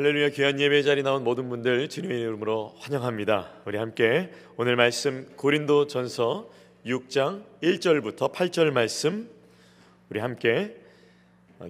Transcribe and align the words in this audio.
할렐루야 0.00 0.30
귀한 0.30 0.58
예배 0.58 0.82
자리 0.82 1.02
나온 1.02 1.24
모든 1.24 1.50
분들 1.50 1.90
주님의 1.90 2.20
이름으로 2.20 2.74
환영합니다. 2.78 3.52
우리 3.66 3.76
함께 3.76 4.32
오늘 4.56 4.74
말씀 4.74 5.26
고린도 5.36 5.88
전서 5.88 6.48
6장 6.86 7.44
1절부터 7.62 8.32
8절 8.32 8.70
말씀 8.70 9.28
우리 10.08 10.20
함께 10.20 10.74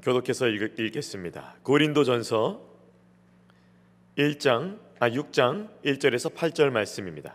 교독해서 0.05 0.47
읽, 0.47 0.77
겠습니다 0.93 1.57
고린도 1.65 2.05
전서 2.05 2.63
1장 4.17 4.79
아 5.01 5.11
6장 5.11 5.69
1절에서 5.85 6.33
8절 6.33 6.71
말씀입니다. 6.71 7.35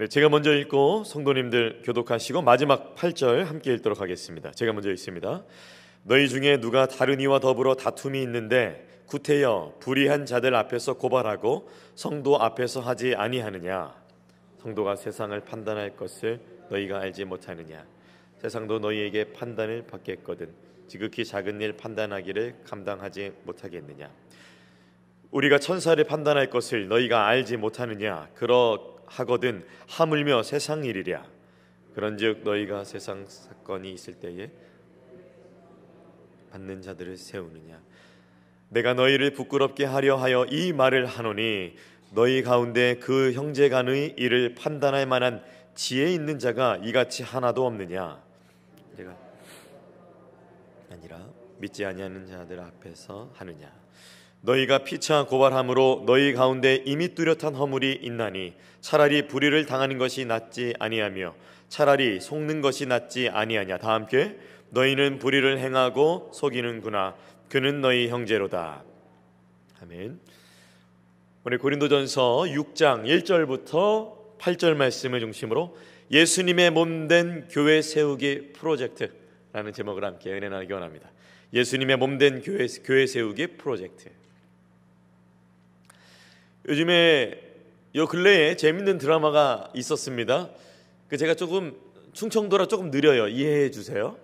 네, 0.00 0.08
제가 0.08 0.30
먼저 0.30 0.56
읽고 0.56 1.04
성도님들 1.04 1.82
교독하시고 1.84 2.40
마지막 2.40 2.94
8절 2.94 3.44
함께 3.44 3.74
읽도록 3.74 4.00
하겠습니다. 4.00 4.50
제가 4.50 4.72
먼저 4.72 4.90
읽습니다. 4.92 5.44
너희 6.04 6.26
중에 6.26 6.58
누가 6.58 6.86
다른 6.86 7.20
이와 7.20 7.38
더불어 7.38 7.74
다툼이 7.74 8.22
있는데 8.22 8.88
구태여 9.04 9.74
불의한 9.80 10.24
자들 10.24 10.54
앞에서 10.54 10.94
고발하고 10.94 11.68
성도 11.94 12.40
앞에서 12.40 12.80
하지 12.80 13.14
아니하느냐 13.14 13.94
성도가 14.62 14.96
세상을 14.96 15.38
판단할 15.40 15.96
것을 15.96 16.40
너희가 16.70 16.98
알지 17.00 17.26
못하느냐 17.26 17.84
세상도 18.38 18.78
너희에게 18.78 19.34
판단을 19.34 19.86
받겠거든 19.86 20.50
지극히 20.88 21.26
작은 21.26 21.60
일 21.60 21.76
판단하기를 21.76 22.60
감당하지 22.64 23.32
못하겠느냐 23.44 24.08
우리가 25.30 25.58
천사를 25.58 26.02
판단할 26.02 26.48
것을 26.48 26.88
너희가 26.88 27.26
알지 27.26 27.58
못하느냐 27.58 28.30
그러 28.34 28.98
하거든 29.10 29.66
하물며 29.88 30.42
세상 30.42 30.84
일이랴. 30.84 31.24
그런즉 31.94 32.44
너희가 32.44 32.84
세상 32.84 33.26
사건이 33.26 33.92
있을 33.92 34.14
때에 34.14 34.50
받는 36.50 36.82
자들을 36.82 37.16
세우느냐? 37.16 37.80
내가 38.68 38.94
너희를 38.94 39.32
부끄럽게 39.32 39.84
하려 39.84 40.16
하여 40.16 40.46
이 40.48 40.72
말을 40.72 41.06
하노니 41.06 41.74
너희 42.12 42.42
가운데 42.42 42.96
그 42.96 43.32
형제 43.32 43.68
간의 43.68 44.14
일을 44.16 44.54
판단할 44.54 45.06
만한 45.06 45.42
지혜 45.74 46.12
있는 46.12 46.38
자가 46.38 46.78
이같이 46.82 47.22
하나도 47.22 47.66
없느냐? 47.66 48.22
내가 48.96 49.16
아니라 50.90 51.26
믿지 51.58 51.84
아니하는 51.84 52.26
자들 52.26 52.60
앞에서 52.60 53.30
하느냐 53.34 53.79
너희가 54.42 54.84
피차 54.84 55.26
고발함으로 55.26 56.04
너희 56.06 56.32
가운데 56.32 56.82
이미 56.86 57.14
뚜렷한 57.14 57.54
허물이 57.54 58.00
있나니 58.02 58.54
차라리 58.80 59.28
불의를 59.28 59.66
당하는 59.66 59.98
것이 59.98 60.24
낫지 60.24 60.74
아니하며 60.78 61.34
차라리 61.68 62.20
속는 62.20 62.62
것이 62.62 62.86
낫지 62.86 63.28
아니하냐. 63.28 63.78
다 63.78 63.92
함께 63.92 64.36
너희는 64.70 65.18
불의를 65.18 65.58
행하고 65.58 66.30
속이는구나. 66.32 67.16
그는 67.48 67.80
너희 67.80 68.08
형제로다. 68.08 68.84
아멘. 69.82 70.18
오늘 71.44 71.58
고린도전서 71.58 72.44
6장 72.48 73.04
1절부터 73.04 74.38
8절 74.38 74.74
말씀을 74.74 75.20
중심으로 75.20 75.76
예수님의 76.10 76.70
몸된 76.70 77.48
교회 77.50 77.82
세우기 77.82 78.52
프로젝트라는 78.54 79.72
제목을 79.72 80.04
함께 80.04 80.32
은혜 80.32 80.48
나누기 80.48 80.72
원합니다. 80.72 81.10
예수님의 81.52 81.96
몸된 81.96 82.42
교회, 82.42 82.66
교회 82.84 83.06
세우기 83.06 83.58
프로젝트 83.58 84.10
요즘에 86.68 87.38
요 87.96 88.06
근래에 88.06 88.56
재밌는 88.56 88.98
드라마가 88.98 89.70
있었습니다. 89.74 90.50
그 91.08 91.16
제가 91.16 91.34
조금 91.34 91.74
충청도라 92.12 92.66
조금 92.66 92.90
느려요. 92.90 93.28
이해해 93.28 93.70
주세요. 93.70 94.16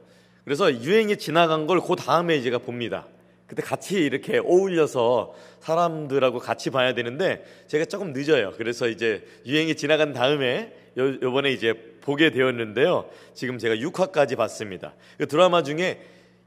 그래서 0.45 0.73
유행이 0.73 1.17
지나간 1.17 1.67
걸 1.67 1.81
그 1.81 1.97
다음에 1.97 2.41
제가 2.41 2.59
봅니다. 2.59 3.07
그때 3.47 3.63
같이 3.63 3.99
이렇게 3.99 4.39
어울려서 4.39 5.35
사람들하고 5.61 6.39
같이 6.39 6.71
봐야 6.71 6.95
되는데 6.95 7.45
제가 7.69 7.85
조금 7.85 8.13
늦어요. 8.13 8.53
그래서 8.57 8.89
이제 8.89 9.25
유행이 9.47 9.77
지나간 9.77 10.13
다음에 10.13 10.73
요, 10.99 11.15
요번에 11.23 11.53
이제 11.53 11.75
보게 12.01 12.31
되었는데요. 12.31 13.09
지금 13.35 13.59
제가 13.59 13.77
6화까지 13.77 14.37
봤습니다. 14.37 14.95
그 15.19 15.27
드라마 15.27 15.63
중에 15.63 16.01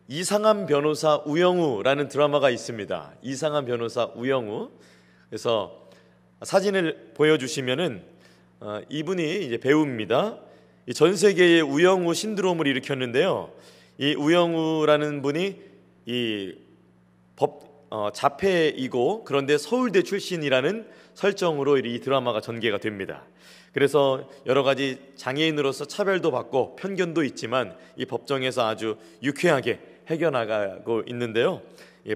이상한 0.07 0.65
변호사 0.65 1.21
우영우라는 1.25 2.07
드라마가 2.07 2.49
있습니다. 2.49 3.13
이상한 3.21 3.65
변호사 3.65 4.05
우영우. 4.15 4.71
그래서 5.29 5.88
사진을 6.43 7.11
보여주시면은 7.15 8.01
어, 8.61 8.81
이분이 8.89 9.45
이제 9.45 9.57
배우입니다. 9.57 10.37
전 10.93 11.15
세계의 11.15 11.61
우영우 11.61 12.13
신드롬을 12.13 12.67
일으켰는데요. 12.67 13.51
이 13.97 14.15
우영우라는 14.15 15.21
분이 15.21 15.61
이 16.05 16.69
법 17.39 17.87
어, 17.89 18.11
자폐이고 18.11 19.23
그런데 19.23 19.57
서울대 19.57 20.03
출신이라는 20.03 20.85
설정으로 21.15 21.77
이 21.79 21.99
드라마가 22.01 22.41
전개가 22.41 22.77
됩니다. 22.77 23.23
그래서 23.73 24.29
여러 24.45 24.61
가지 24.61 24.99
장애인으로서 25.15 25.85
차별도 25.85 26.31
받고 26.31 26.75
편견도 26.75 27.23
있지만 27.23 27.75
이 27.95 28.05
법정에서 28.05 28.67
아주 28.67 28.97
유쾌하게 29.23 29.79
해결나가고 30.07 31.03
있는데요. 31.07 31.61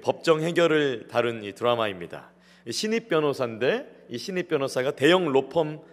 법정 0.04 0.42
해결을 0.42 1.08
다룬 1.08 1.44
이 1.44 1.54
드라마입니다. 1.54 2.32
신입 2.70 3.08
변호사인데 3.08 3.88
이 4.10 4.18
신입 4.18 4.48
변호사가 4.48 4.92
대형 4.92 5.32
로펌 5.32 5.84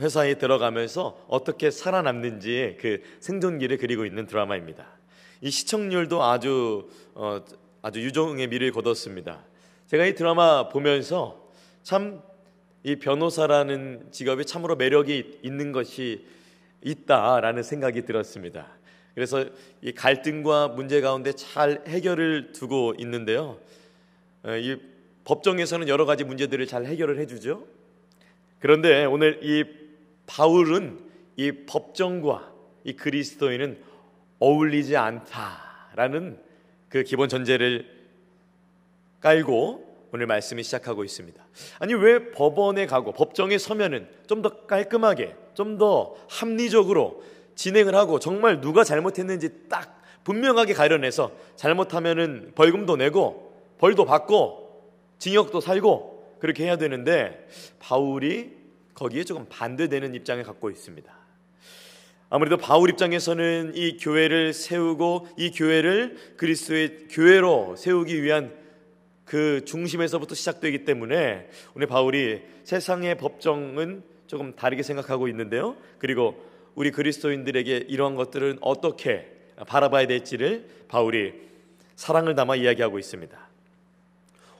회사에 0.00 0.34
들어가면서 0.34 1.24
어떻게 1.28 1.70
살아남는지 1.70 2.78
그 2.80 3.00
생존기를 3.20 3.78
그리고 3.78 4.04
있는 4.04 4.26
드라마입니다. 4.26 4.86
이 5.40 5.50
시청률도 5.50 6.22
아주 6.22 6.88
어, 7.14 7.44
아주 7.82 8.00
유종의 8.00 8.48
미를 8.48 8.72
거뒀습니다. 8.72 9.44
제가 9.86 10.06
이 10.06 10.14
드라마 10.14 10.68
보면서 10.68 11.48
참 11.82 12.34
이 12.86 12.96
변호사라는 12.96 14.08
직업이 14.10 14.44
참으로 14.44 14.76
매력이 14.76 15.40
있는 15.42 15.72
것이 15.72 16.26
있다라는 16.82 17.62
생각이 17.62 18.02
들었습니다. 18.02 18.68
그래서 19.14 19.46
이 19.80 19.92
갈등과 19.92 20.68
문제 20.68 21.00
가운데 21.00 21.32
잘 21.32 21.82
해결을 21.88 22.52
두고 22.52 22.92
있는데요. 22.98 23.58
어, 24.42 24.54
이 24.56 24.78
법정에서는 25.24 25.88
여러 25.88 26.04
가지 26.04 26.24
문제들을 26.24 26.66
잘 26.66 26.84
해결을 26.84 27.18
해주죠. 27.20 27.64
그런데 28.58 29.04
오늘 29.04 29.40
이 29.42 29.64
바울은 30.26 31.00
이 31.36 31.52
법정과 31.66 32.52
이 32.84 32.94
그리스도인은 32.94 33.78
어울리지 34.38 34.96
않다라는 34.96 36.38
그 36.88 37.02
기본 37.02 37.28
전제를 37.28 37.86
깔고 39.20 40.08
오늘 40.12 40.26
말씀이 40.26 40.62
시작하고 40.62 41.02
있습니다. 41.04 41.42
아니 41.80 41.94
왜 41.94 42.30
법원에 42.30 42.86
가고 42.86 43.12
법정에 43.12 43.58
서면은 43.58 44.08
좀 44.26 44.42
더 44.42 44.66
깔끔하게, 44.66 45.34
좀 45.54 45.78
더 45.78 46.14
합리적으로 46.28 47.22
진행을 47.56 47.94
하고 47.94 48.18
정말 48.18 48.60
누가 48.60 48.84
잘못했는지 48.84 49.68
딱 49.68 50.02
분명하게 50.24 50.74
가려내서 50.74 51.32
잘못하면은 51.56 52.52
벌금도 52.54 52.96
내고 52.96 53.52
벌도 53.78 54.04
받고 54.04 54.63
징역도 55.24 55.62
살고 55.62 56.36
그렇게 56.38 56.64
해야 56.64 56.76
되는데 56.76 57.48
바울이 57.78 58.52
거기에 58.92 59.24
조금 59.24 59.46
반대되는 59.48 60.14
입장을 60.14 60.42
갖고 60.44 60.68
있습니다. 60.68 61.10
아무래도 62.28 62.58
바울 62.58 62.90
입장에서는 62.90 63.72
이 63.74 63.96
교회를 63.96 64.52
세우고 64.52 65.28
이 65.38 65.50
교회를 65.50 66.34
그리스도의 66.36 67.06
교회로 67.08 67.76
세우기 67.76 68.22
위한 68.22 68.52
그 69.24 69.64
중심에서부터 69.64 70.34
시작되기 70.34 70.84
때문에 70.84 71.48
오늘 71.74 71.86
바울이 71.86 72.42
세상의 72.64 73.16
법정은 73.16 74.02
조금 74.26 74.54
다르게 74.54 74.82
생각하고 74.82 75.26
있는데요. 75.28 75.74
그리고 75.96 76.34
우리 76.74 76.90
그리스도인들에게 76.90 77.86
이러한 77.88 78.16
것들은 78.16 78.58
어떻게 78.60 79.26
바라봐야 79.66 80.06
될지를 80.06 80.68
바울이 80.88 81.32
사랑을 81.96 82.34
담아 82.34 82.56
이야기하고 82.56 82.98
있습니다. 82.98 83.43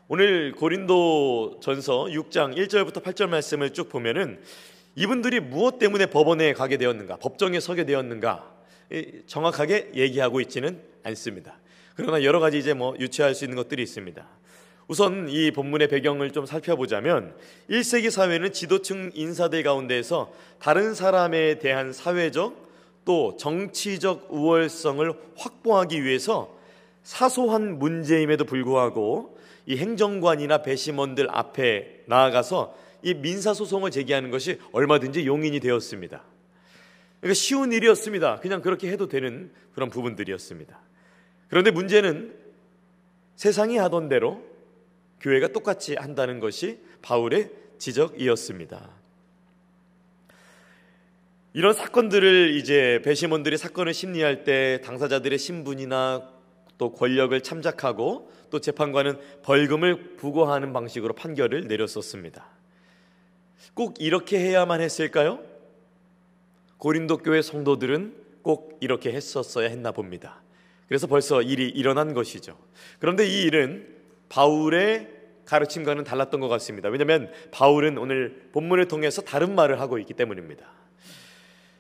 오늘 0.07 0.53
고린도 0.53 1.61
전서 1.63 2.05
6장 2.05 2.55
1절부터 2.55 3.03
8절 3.03 3.27
말씀을 3.31 3.71
쭉 3.71 3.89
보면은 3.89 4.39
이분들이 4.97 5.41
무엇 5.41 5.79
때문에 5.79 6.07
법원에 6.07 6.53
가게 6.53 6.77
되었는가, 6.77 7.17
법정에 7.17 7.59
서게 7.59 7.87
되었는가 7.87 8.53
정확하게 9.27 9.93
얘기하고 9.95 10.43
있지는 10.43 10.79
않습니다. 11.05 11.59
그러나 11.97 12.23
여러 12.23 12.39
가지 12.39 12.59
이제 12.59 12.75
뭐 12.75 12.95
유추할 13.01 13.35
수 13.35 13.47
있는 13.47 13.57
것들이 13.57 13.83
있습니다. 13.83 14.29
우선 14.89 15.31
이 15.31 15.51
본문의 15.53 15.89
배경을 15.89 16.33
좀 16.33 16.45
살펴보자면 16.45 17.35
1세기 17.71 18.11
사회는 18.11 18.53
지도층 18.53 19.11
인사들 19.15 19.63
가운데에서 19.63 20.31
다른 20.59 20.95
사람에 20.95 21.59
대한 21.61 21.95
사회적 21.95 22.63
또 23.07 23.39
정치적 23.39 24.29
우월성을 24.29 25.15
확보하기 25.39 26.05
위해서 26.05 26.55
사소한 27.03 27.79
문제임에도 27.79 28.45
불구하고 28.45 29.34
이 29.67 29.77
행정관이나 29.77 30.63
배심원들 30.63 31.29
앞에 31.31 32.03
나아가서 32.07 32.77
이 33.03 33.15
민사 33.15 33.55
소송을 33.55 33.91
제기하는 33.91 34.31
것이 34.31 34.59
얼마든지 34.73 35.27
용인이 35.27 35.61
되었습니다. 35.61 36.23
그러니까 37.21 37.35
쉬운 37.35 37.73
일이었습니다. 37.73 38.41
그냥 38.41 38.61
그렇게 38.61 38.91
해도 38.91 39.09
되는 39.09 39.51
그런 39.75 39.91
부분들이었습니다. 39.91 40.79
그런데 41.49 41.71
문제는 41.71 42.35
세상이 43.37 43.77
하던 43.79 44.09
대로 44.09 44.45
교회가 45.21 45.49
똑같이 45.49 45.95
한다는 45.95 46.41
것이 46.41 46.81
바울의 47.03 47.51
지적이었습니다. 47.79 48.91
이런 51.55 51.73
사건들을 51.73 52.57
이제 52.57 53.01
배심원들이 53.05 53.57
사건을 53.57 53.95
심리할 53.95 54.45
때 54.45 54.81
당사자들의 54.85 55.39
신분이나 55.39 56.34
또 56.79 56.93
권력을 56.93 57.39
참작하고 57.41 58.31
또 58.51 58.61
재판관은 58.61 59.19
벌금을 59.43 60.17
부과하는 60.17 60.73
방식으로 60.73 61.15
판결을 61.15 61.67
내렸었습니다. 61.67 62.47
꼭 63.75 64.01
이렇게 64.01 64.39
해야만 64.39 64.81
했을까요? 64.81 65.41
고린도 66.79 67.19
교회 67.19 67.43
성도들은 67.43 68.15
꼭 68.43 68.77
이렇게 68.81 69.13
했었어야 69.13 69.69
했나 69.69 69.91
봅니다. 69.93 70.43
그래서 70.89 71.07
벌써 71.07 71.41
일이 71.41 71.69
일어난 71.69 72.13
것이죠. 72.13 72.59
그런데 72.99 73.27
이 73.27 73.43
일은 73.43 73.89
바울의 74.29 75.09
가르침과는 75.47 76.05
달랐던 76.05 76.41
것 76.41 76.49
같습니다. 76.49 76.89
왜냐하면 76.89 77.31
바울은 77.51 77.99
오늘 77.99 78.49
본문을 78.53 78.89
통해서 78.89 79.23
다른 79.23 79.55
말을 79.55 79.81
하고 79.81 79.99
있기 79.99 80.15
때문입니다. 80.15 80.67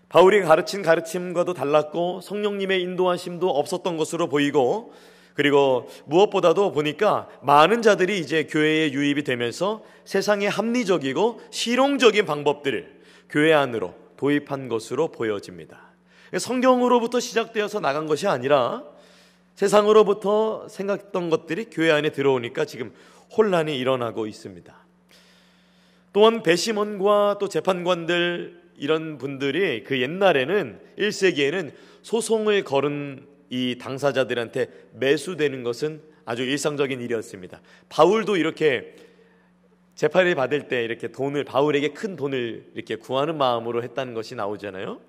바울이 0.08 0.42
가르친 0.42 0.82
가르침과도 0.82 1.54
달랐고 1.54 2.20
성령님의 2.20 2.82
인도하심도 2.82 3.48
없었던 3.48 3.96
것으로 3.96 4.28
보이고 4.28 4.92
그리고 5.34 5.88
무엇보다도 6.06 6.72
보니까 6.72 7.28
많은 7.42 7.82
자들이 7.82 8.20
이제 8.20 8.44
교회에 8.44 8.92
유입이 8.92 9.24
되면서 9.24 9.82
세상의 10.04 10.48
합리적이고 10.48 11.40
실용적인 11.50 12.24
방법들을 12.24 13.00
교회 13.28 13.52
안으로 13.52 13.94
도입한 14.16 14.68
것으로 14.68 15.08
보여집니다. 15.08 15.80
성경으로부터 16.38 17.18
시작되어서 17.20 17.80
나간 17.80 18.06
것이 18.06 18.28
아니라 18.28 18.84
세상으로부터 19.56 20.68
생각했던 20.68 21.30
것들이 21.30 21.66
교회 21.66 21.90
안에 21.90 22.10
들어오니까 22.10 22.64
지금 22.64 22.92
혼란이 23.36 23.76
일어나고 23.76 24.26
있습니다. 24.26 24.74
또한 26.12 26.42
배심원과 26.42 27.38
또 27.40 27.48
재판관들 27.48 28.63
이런 28.76 29.18
분들이 29.18 29.84
그 29.84 30.00
옛날에는 30.00 30.80
1세기에는 30.98 31.72
소송을 32.02 32.64
걸은 32.64 33.26
이 33.50 33.78
당사자들한테 33.78 34.68
매수되는 34.94 35.62
것은 35.62 36.02
아주 36.24 36.42
일상적인 36.42 37.00
일이었습니다. 37.00 37.60
바울도 37.88 38.36
이렇게 38.36 38.96
재판을 39.94 40.34
받을 40.34 40.68
때 40.68 40.82
이렇게 40.82 41.08
돈을 41.08 41.44
바울에게 41.44 41.90
큰 41.90 42.16
돈을 42.16 42.72
이렇게 42.74 42.96
구하는 42.96 43.38
마음으로 43.38 43.82
했다는 43.82 44.14
것이 44.14 44.34
나오잖아요. 44.34 45.00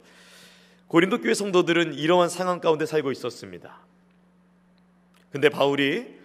고린도 0.87 1.21
교회 1.21 1.33
성도들은 1.33 1.95
이러한 1.95 2.29
상황 2.29 2.59
가운데 2.59 2.85
살고 2.85 3.11
있었습니다. 3.11 3.79
근데 5.31 5.49
바울이 5.49 6.15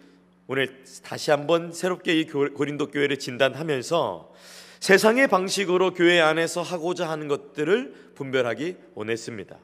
오늘 0.47 0.85
다시 1.03 1.31
한번 1.31 1.73
새롭게 1.73 2.21
이 2.21 2.27
고린도 2.27 2.89
교회를 2.89 3.19
진단하면서 3.19 4.33
세상의 4.81 5.29
방식으로 5.29 5.93
교회 5.93 6.21
안에서 6.21 6.63
하고자 6.63 7.09
하는 7.09 7.29
것들을 7.29 8.13
분별하기 8.15 8.77
원했습니다. 8.95 9.59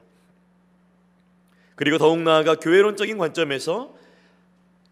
그리고 1.75 1.97
더욱 1.97 2.19
나아가 2.21 2.55
교회론적인 2.55 3.17
관점에서 3.17 3.95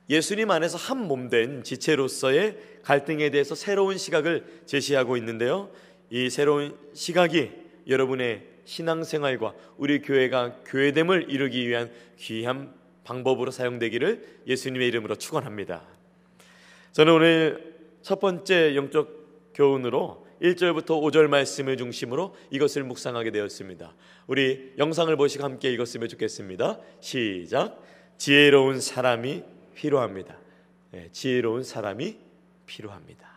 예수님 0.09 0.51
안에서 0.51 0.77
한 0.77 1.07
몸 1.07 1.29
된 1.29 1.63
지체로서의 1.63 2.57
갈등에 2.83 3.29
대해서 3.29 3.55
새로운 3.55 3.97
시각을 3.97 4.45
제시하고 4.65 5.17
있는데요. 5.17 5.71
이 6.09 6.29
새로운 6.29 6.75
시각이 6.93 7.51
여러분의 7.87 8.45
신앙생활과 8.65 9.53
우리 9.77 10.01
교회가 10.01 10.57
교회됨을 10.65 11.27
이루기 11.29 11.67
위한 11.67 11.91
귀한 12.17 12.73
방법으로 13.03 13.51
사용되기를 13.51 14.41
예수님의 14.47 14.87
이름으로 14.87 15.15
축원합니다. 15.15 15.83
저는 16.93 17.13
오늘 17.13 17.75
첫 18.01 18.19
번째 18.19 18.75
영적 18.75 19.24
교훈으로 19.55 20.25
1절부터 20.41 21.01
5절 21.01 21.27
말씀을 21.27 21.77
중심으로 21.77 22.35
이것을 22.51 22.83
묵상하게 22.83 23.31
되었습니다. 23.31 23.95
우리 24.27 24.73
영상을 24.77 25.15
보시고 25.15 25.43
함께 25.43 25.71
읽었으면 25.71 26.09
좋겠습니다. 26.09 26.79
시작. 26.99 27.81
지혜로운 28.17 28.79
사람이 28.79 29.43
필요합니다. 29.75 30.37
네, 30.91 31.09
지혜로운 31.11 31.63
사람이 31.63 32.17
필요합니다. 32.65 33.27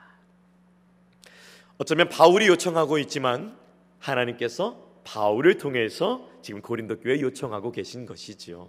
어쩌면 1.79 2.09
바울이 2.09 2.49
요청하고 2.49 2.99
있지만 2.99 3.56
하나님께서 4.00 4.85
바울을 5.05 5.59
통해서 5.59 6.29
지금 6.43 6.61
고린도 6.61 7.00
교회 7.00 7.20
요청하고 7.20 7.73
계신 7.73 8.05
것이지요. 8.06 8.69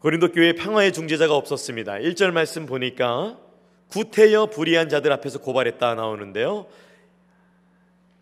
고린도 0.00 0.32
교회 0.32 0.52
평화의 0.54 0.92
중재자가 0.92 1.34
없었습니다. 1.36 1.94
1절 1.94 2.32
말씀 2.32 2.66
보니까 2.66 3.38
구태여 3.92 4.46
불의한 4.46 4.88
자들 4.88 5.12
앞에서 5.12 5.38
고발했다 5.38 5.94
나오는데요. 5.94 6.66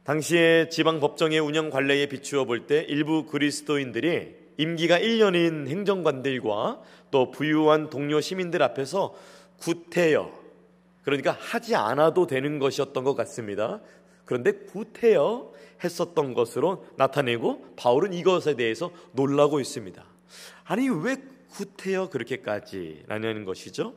당시에 0.02 0.68
지방 0.68 0.98
법정의 0.98 1.38
운영 1.38 1.70
관례에 1.70 2.06
비추어 2.06 2.44
볼 2.44 2.66
때 2.66 2.84
일부 2.88 3.26
그리스도인들이 3.26 4.34
임기가 4.56 4.98
1년인 4.98 5.68
행정관들과 5.68 6.82
또 7.12 7.30
부유한 7.30 7.88
동료 7.88 8.20
시민들 8.20 8.62
앞에서 8.64 9.14
구태여 9.58 10.40
그러니까 11.04 11.36
하지 11.38 11.76
않아도 11.76 12.26
되는 12.26 12.58
것이었던 12.58 13.04
것 13.04 13.14
같습니다. 13.14 13.80
그런데 14.24 14.50
구태여 14.52 15.52
했었던 15.84 16.34
것으로 16.34 16.84
나타내고 16.96 17.74
바울은 17.76 18.12
이것에 18.12 18.56
대해서 18.56 18.90
놀라고 19.12 19.60
있습니다. 19.60 20.04
아니 20.64 20.88
왜 20.88 21.16
후퇴여 21.50 22.10
그렇게까지라는 22.10 23.44
것이죠. 23.44 23.94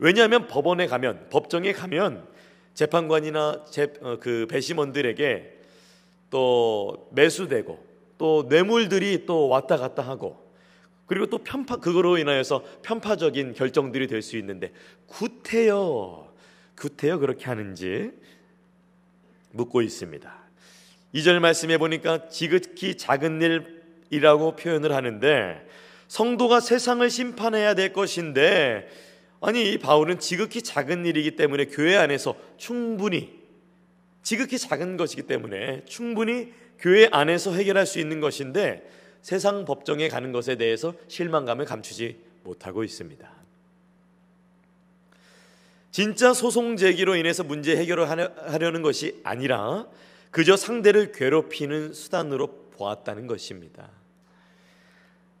왜냐하면 0.00 0.46
법원에 0.46 0.86
가면 0.86 1.28
법정에 1.30 1.72
가면 1.72 2.26
재판관이나 2.72 3.66
재, 3.70 3.92
어, 4.00 4.16
그 4.18 4.46
배심원들에게 4.48 5.58
또 6.30 7.08
매수되고 7.12 7.86
또 8.16 8.46
뇌물들이 8.48 9.26
또 9.26 9.48
왔다 9.48 9.76
갔다 9.76 10.02
하고 10.02 10.50
그리고 11.04 11.26
또 11.26 11.38
편파 11.38 11.76
그거로 11.76 12.16
인하여서 12.16 12.64
편파적인 12.82 13.54
결정들이 13.54 14.06
될 14.06 14.22
수 14.22 14.38
있는데 14.38 14.72
구태여 15.06 16.32
구태여 16.76 17.18
그렇게 17.18 17.44
하는지 17.44 18.12
묻고 19.52 19.82
있습니다. 19.82 20.32
2절 21.14 21.40
말씀해 21.40 21.76
보니까 21.76 22.28
지극히 22.28 22.96
작은 22.96 23.66
일이라고 24.10 24.56
표현을 24.56 24.94
하는데 24.94 25.66
성도가 26.08 26.60
세상을 26.60 27.08
심판해야 27.10 27.74
될 27.74 27.92
것인데 27.92 28.88
아니 29.40 29.78
바울은 29.78 30.18
지극히 30.18 30.62
작은 30.62 31.06
일이기 31.06 31.36
때문에 31.36 31.66
교회 31.66 31.96
안에서 31.96 32.36
충분히 32.56 33.40
지극히 34.22 34.58
작은 34.58 34.96
것이기 34.96 35.22
때문에 35.22 35.84
충분히 35.86 36.52
교회 36.78 37.08
안에서 37.10 37.54
해결할 37.54 37.86
수 37.86 37.98
있는 37.98 38.20
것인데 38.20 38.88
세상 39.22 39.64
법정에 39.64 40.08
가는 40.08 40.32
것에 40.32 40.56
대해서 40.56 40.94
실망감을 41.08 41.64
감추지 41.64 42.18
못하고 42.44 42.84
있습니다. 42.84 43.30
진짜 45.90 46.32
소송 46.32 46.76
제기로 46.76 47.16
인해서 47.16 47.42
문제 47.42 47.76
해결을 47.76 48.08
하려는 48.08 48.82
것이 48.82 49.20
아니라 49.24 49.86
그저 50.30 50.56
상대를 50.56 51.12
괴롭히는 51.12 51.92
수단으로 51.92 52.68
보았다는 52.72 53.26
것입니다. 53.26 53.90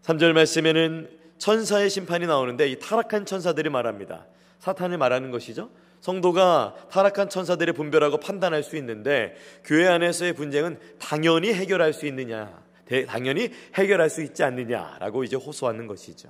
3절 0.02 0.32
말씀에는 0.32 1.19
천사의 1.40 1.88
심판이 1.88 2.26
나오는데 2.26 2.68
이 2.68 2.78
타락한 2.78 3.24
천사들이 3.24 3.70
말합니다. 3.70 4.26
사탄을 4.58 4.98
말하는 4.98 5.30
것이죠. 5.30 5.70
성도가 6.02 6.88
타락한 6.90 7.30
천사들을 7.30 7.72
분별하고 7.72 8.18
판단할 8.18 8.62
수 8.62 8.76
있는데 8.76 9.34
교회 9.64 9.88
안에서의 9.88 10.34
분쟁은 10.34 10.78
당연히 10.98 11.52
해결할 11.52 11.94
수 11.94 12.06
있느냐, 12.06 12.62
당연히 13.08 13.50
해결할 13.74 14.10
수 14.10 14.22
있지 14.22 14.42
않느냐라고 14.42 15.24
이제 15.24 15.36
호소하는 15.36 15.86
것이죠. 15.86 16.28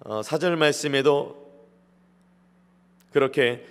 어, 0.00 0.22
사절 0.22 0.56
말씀에도 0.56 1.44
그렇게 3.12 3.66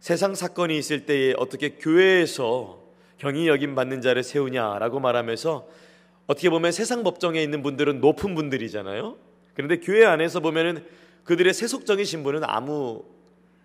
세상 0.00 0.34
사건이 0.34 0.78
있을 0.78 1.04
때에 1.04 1.34
어떻게 1.36 1.70
교회에서 1.70 2.82
경이 3.18 3.48
여김 3.48 3.74
받는 3.74 4.00
자를 4.00 4.22
세우냐라고 4.22 5.00
말하면서 5.00 5.83
어떻게 6.26 6.48
보면 6.50 6.72
세상 6.72 7.04
법정에 7.04 7.42
있는 7.42 7.62
분들은 7.62 8.00
높은 8.00 8.34
분들이잖아요. 8.34 9.16
그런데 9.54 9.78
교회 9.78 10.04
안에서 10.04 10.40
보면은 10.40 10.84
그들의 11.24 11.52
세속적인 11.54 12.04
신분은 12.04 12.42
아무 12.44 13.04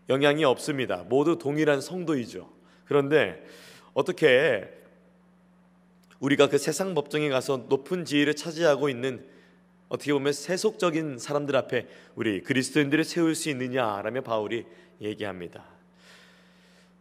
영향이 0.10 0.44
없습니다. 0.44 1.06
모두 1.08 1.38
동일한 1.38 1.82
성도이죠. 1.82 2.50
그런데 2.86 3.44
어떻게 3.94 4.68
우리가 6.20 6.48
그 6.48 6.58
세상 6.58 6.94
법정에 6.94 7.30
가서 7.30 7.66
높은 7.70 8.06
지위를 8.06 8.36
차지하고 8.36 8.90
있는 8.90 9.26
어떻게 9.88 10.14
보면 10.14 10.34
세속적인 10.34 11.18
사람들 11.18 11.56
앞에 11.56 11.88
우리 12.16 12.42
그리스도인들을 12.44 13.04
세울 13.04 13.36
수 13.36 13.50
있느냐라며 13.50 14.22
바울이 14.22 14.66
얘기합니다. 15.02 15.64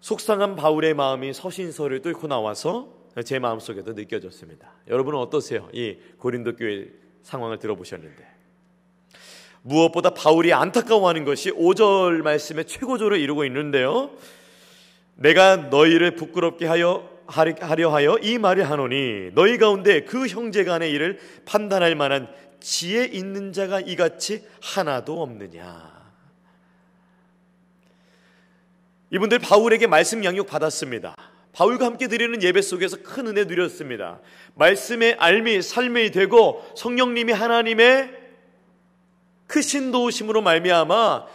속상한 0.00 0.56
바울의 0.56 0.94
마음이 0.94 1.32
서신서를 1.32 2.02
뚫고 2.02 2.28
나와서 2.28 2.94
제 3.24 3.38
마음속에도 3.38 3.92
느껴졌습니다. 3.92 4.72
여러분은 4.88 5.18
어떠세요? 5.18 5.68
이 5.72 5.96
고린도 6.18 6.56
교회 6.56 6.88
상황을 7.22 7.58
들어보셨는데 7.58 8.26
무엇보다 9.62 10.10
바울이 10.10 10.52
안타까워하는 10.52 11.24
것이 11.24 11.50
5절 11.50 12.22
말씀의 12.22 12.64
최고조를 12.66 13.18
이루고 13.18 13.44
있는데요. 13.46 14.10
내가 15.16 15.56
너희를 15.56 16.14
부끄럽게 16.14 16.66
하여 16.66 17.08
하려 17.26 17.92
하여 17.92 18.18
이 18.22 18.38
말을 18.38 18.70
하노니 18.70 19.32
너희 19.34 19.58
가운데 19.58 20.04
그 20.04 20.26
형제 20.26 20.64
간의 20.64 20.90
일을 20.92 21.18
판단할 21.44 21.94
만한 21.94 22.32
지혜 22.60 23.04
있는 23.04 23.52
자가 23.52 23.80
이같이 23.80 24.46
하나도 24.62 25.20
없느냐. 25.20 25.98
이분들 29.10 29.38
바울에게 29.40 29.86
말씀 29.86 30.24
양육 30.24 30.46
받았습니다. 30.46 31.14
바울과 31.58 31.86
함께 31.86 32.06
드리는 32.06 32.40
예배 32.40 32.62
속에서 32.62 32.98
큰 33.02 33.26
은혜 33.26 33.42
누렸습니다. 33.42 34.20
말씀의 34.54 35.16
알미 35.18 35.60
삶이 35.60 36.12
되고 36.12 36.64
성령님이 36.76 37.32
하나님의 37.32 38.14
크신 39.48 39.90
도우심으로 39.90 40.40
말미암아 40.40 41.26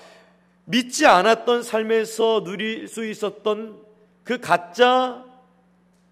믿지 0.64 1.06
않았던 1.06 1.64
삶에서 1.64 2.46
누릴 2.46 2.88
수 2.88 3.06
있었던 3.06 3.82
그 4.24 4.40
가짜 4.40 5.26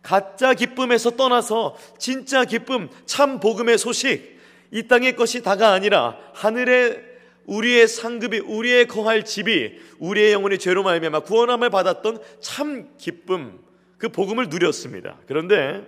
가짜 0.02 0.56
기쁨에서 0.56 1.12
떠나서 1.12 1.78
진짜 1.98 2.44
기쁨, 2.44 2.90
참 3.06 3.40
복음의 3.40 3.78
소식, 3.78 4.38
이 4.72 4.90
땅의 4.90 5.16
것이 5.16 5.42
다가 5.42 5.72
아니라 5.72 6.18
하늘의 6.34 7.02
우리의 7.46 7.88
상급이 7.88 8.40
우리의 8.40 8.90
거할 8.90 9.24
집이 9.24 9.80
우리의 10.00 10.34
영혼이 10.34 10.58
죄로 10.58 10.84
말미암아 10.84 11.22
구원함을 11.22 11.70
받았던 11.70 12.20
참 12.42 12.90
기쁨 12.98 13.71
그 14.02 14.10
복음을 14.10 14.50
누렸습니다. 14.50 15.20
그런데 15.28 15.86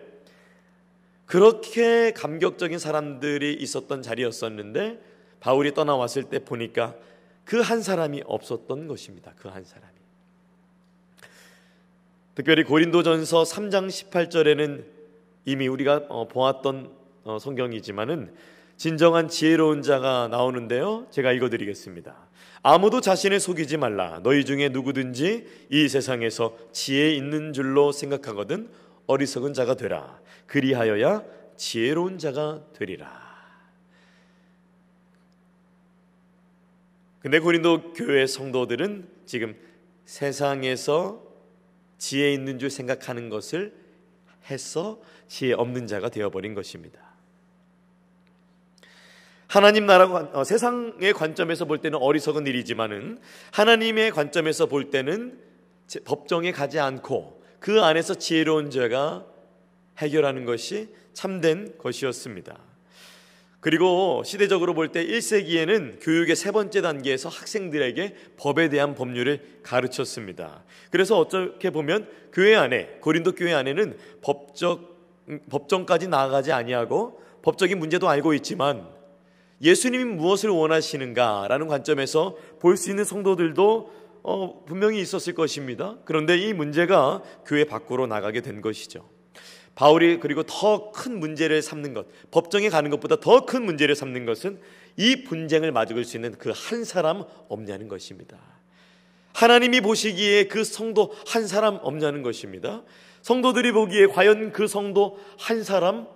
그렇게 1.25 2.11
감격적인 2.11 2.77
사람들이 2.77 3.55
있었던 3.55 4.03
자리였었는데 4.03 4.99
바울이 5.39 5.73
떠나왔을 5.73 6.25
때 6.25 6.37
보니까 6.37 6.93
그 7.43 7.59
한 7.59 7.81
사람이 7.81 8.21
없었던 8.27 8.87
것입니다. 8.87 9.33
그 9.35 9.49
한 9.49 9.63
사람이. 9.63 9.91
특별히 12.35 12.63
고린도전서 12.63 13.41
3장 13.41 13.87
18절에는 13.87 14.85
이미 15.45 15.67
우리가 15.67 16.03
어, 16.09 16.27
보았던 16.27 16.91
어, 17.23 17.39
성경이지만은 17.39 18.31
진정한 18.77 19.27
지혜로운 19.27 19.81
자가 19.81 20.27
나오는데요. 20.27 21.07
제가 21.09 21.31
읽어 21.31 21.49
드리겠습니다. 21.49 22.15
아무도 22.65 23.01
자신을 23.01 23.41
속이지 23.41 23.75
말라. 23.75 24.21
너희 24.23 24.45
중에 24.45 24.69
누구든지 24.69 25.45
이 25.69 25.89
세상에서 25.89 26.57
지혜 26.71 27.11
있는 27.11 27.51
줄로 27.51 27.91
생각하거든 27.91 28.69
어리석은 29.05 29.53
자가 29.53 29.75
되라. 29.75 30.17
그리하여야 30.47 31.23
지혜로운 31.57 32.17
자가 32.17 32.63
되리라. 32.73 33.21
근데 37.19 37.39
고린도 37.39 37.93
교회 37.93 38.25
성도들은 38.25 39.09
지금 39.25 39.55
세상에서 40.05 41.21
지혜 41.97 42.33
있는 42.33 42.59
줄 42.59 42.69
생각하는 42.69 43.27
것을 43.27 43.73
해서 44.49 45.01
지혜 45.27 45.53
없는 45.53 45.87
자가 45.87 46.09
되어버린 46.09 46.53
것입니다. 46.53 47.02
하나님 49.53 49.85
나라 49.85 50.05
어, 50.05 50.43
세상의 50.43 51.13
관점에서 51.13 51.65
볼 51.65 51.77
때는 51.77 51.99
어리석은 51.99 52.47
일이지만은 52.47 53.19
하나님의 53.51 54.09
관점에서 54.09 54.65
볼 54.65 54.89
때는 54.89 55.37
법정에 56.05 56.51
가지 56.51 56.79
않고 56.79 57.39
그 57.59 57.83
안에서 57.83 58.15
지혜로운 58.15 58.71
자가 58.71 59.27
해결하는 59.99 60.45
것이 60.45 60.89
참된 61.13 61.77
것이었습니다. 61.77 62.57
그리고 63.59 64.23
시대적으로 64.25 64.73
볼 64.73 64.91
때 64.91 65.05
1세기에는 65.05 65.99
교육의 66.01 66.35
세 66.35 66.49
번째 66.49 66.81
단계에서 66.81 67.29
학생들에게 67.29 68.15
법에 68.37 68.69
대한 68.69 68.95
법률을 68.95 69.59
가르쳤습니다. 69.61 70.63
그래서 70.89 71.19
어떻게 71.19 71.69
보면 71.69 72.09
교회 72.31 72.55
안에 72.55 72.97
고린도 73.01 73.33
교회 73.33 73.53
안에는 73.53 73.99
법적 74.23 74.93
법정까지 75.51 76.07
나아가지 76.07 76.51
아니하고 76.51 77.21
법적인 77.43 77.77
문제도 77.77 78.09
알고 78.09 78.33
있지만 78.33 78.92
예수님이 79.63 80.03
무엇을 80.03 80.49
원하시는가라는 80.49 81.67
관점에서 81.67 82.35
볼 82.59 82.77
수 82.77 82.89
있는 82.89 83.03
성도들도 83.05 84.03
어, 84.23 84.63
분명히 84.65 84.99
있었을 85.01 85.33
것입니다. 85.33 85.97
그런데 86.05 86.37
이 86.37 86.53
문제가 86.53 87.21
교회 87.45 87.63
밖으로 87.65 88.07
나가게 88.07 88.41
된 88.41 88.61
것이죠. 88.61 89.09
바울이 89.75 90.19
그리고 90.19 90.43
더 90.43 90.91
큰 90.91 91.19
문제를 91.19 91.61
삼는 91.61 91.93
것, 91.93 92.05
법정에 92.29 92.69
가는 92.69 92.89
것보다 92.91 93.19
더 93.19 93.45
큰 93.45 93.65
문제를 93.65 93.95
삼는 93.95 94.25
것은 94.25 94.59
이 94.97 95.23
분쟁을 95.23 95.71
맞을 95.71 96.03
수 96.05 96.17
있는 96.17 96.33
그 96.37 96.51
한 96.51 96.83
사람 96.83 97.23
없냐는 97.49 97.87
것입니다. 97.87 98.37
하나님이 99.33 99.81
보시기에 99.81 100.47
그 100.47 100.63
성도 100.63 101.11
한 101.25 101.47
사람 101.47 101.79
없냐는 101.81 102.21
것입니다. 102.21 102.83
성도들이 103.23 103.71
보기에 103.71 104.07
과연 104.07 104.51
그 104.51 104.67
성도 104.67 105.17
한 105.39 105.63
사람 105.63 106.07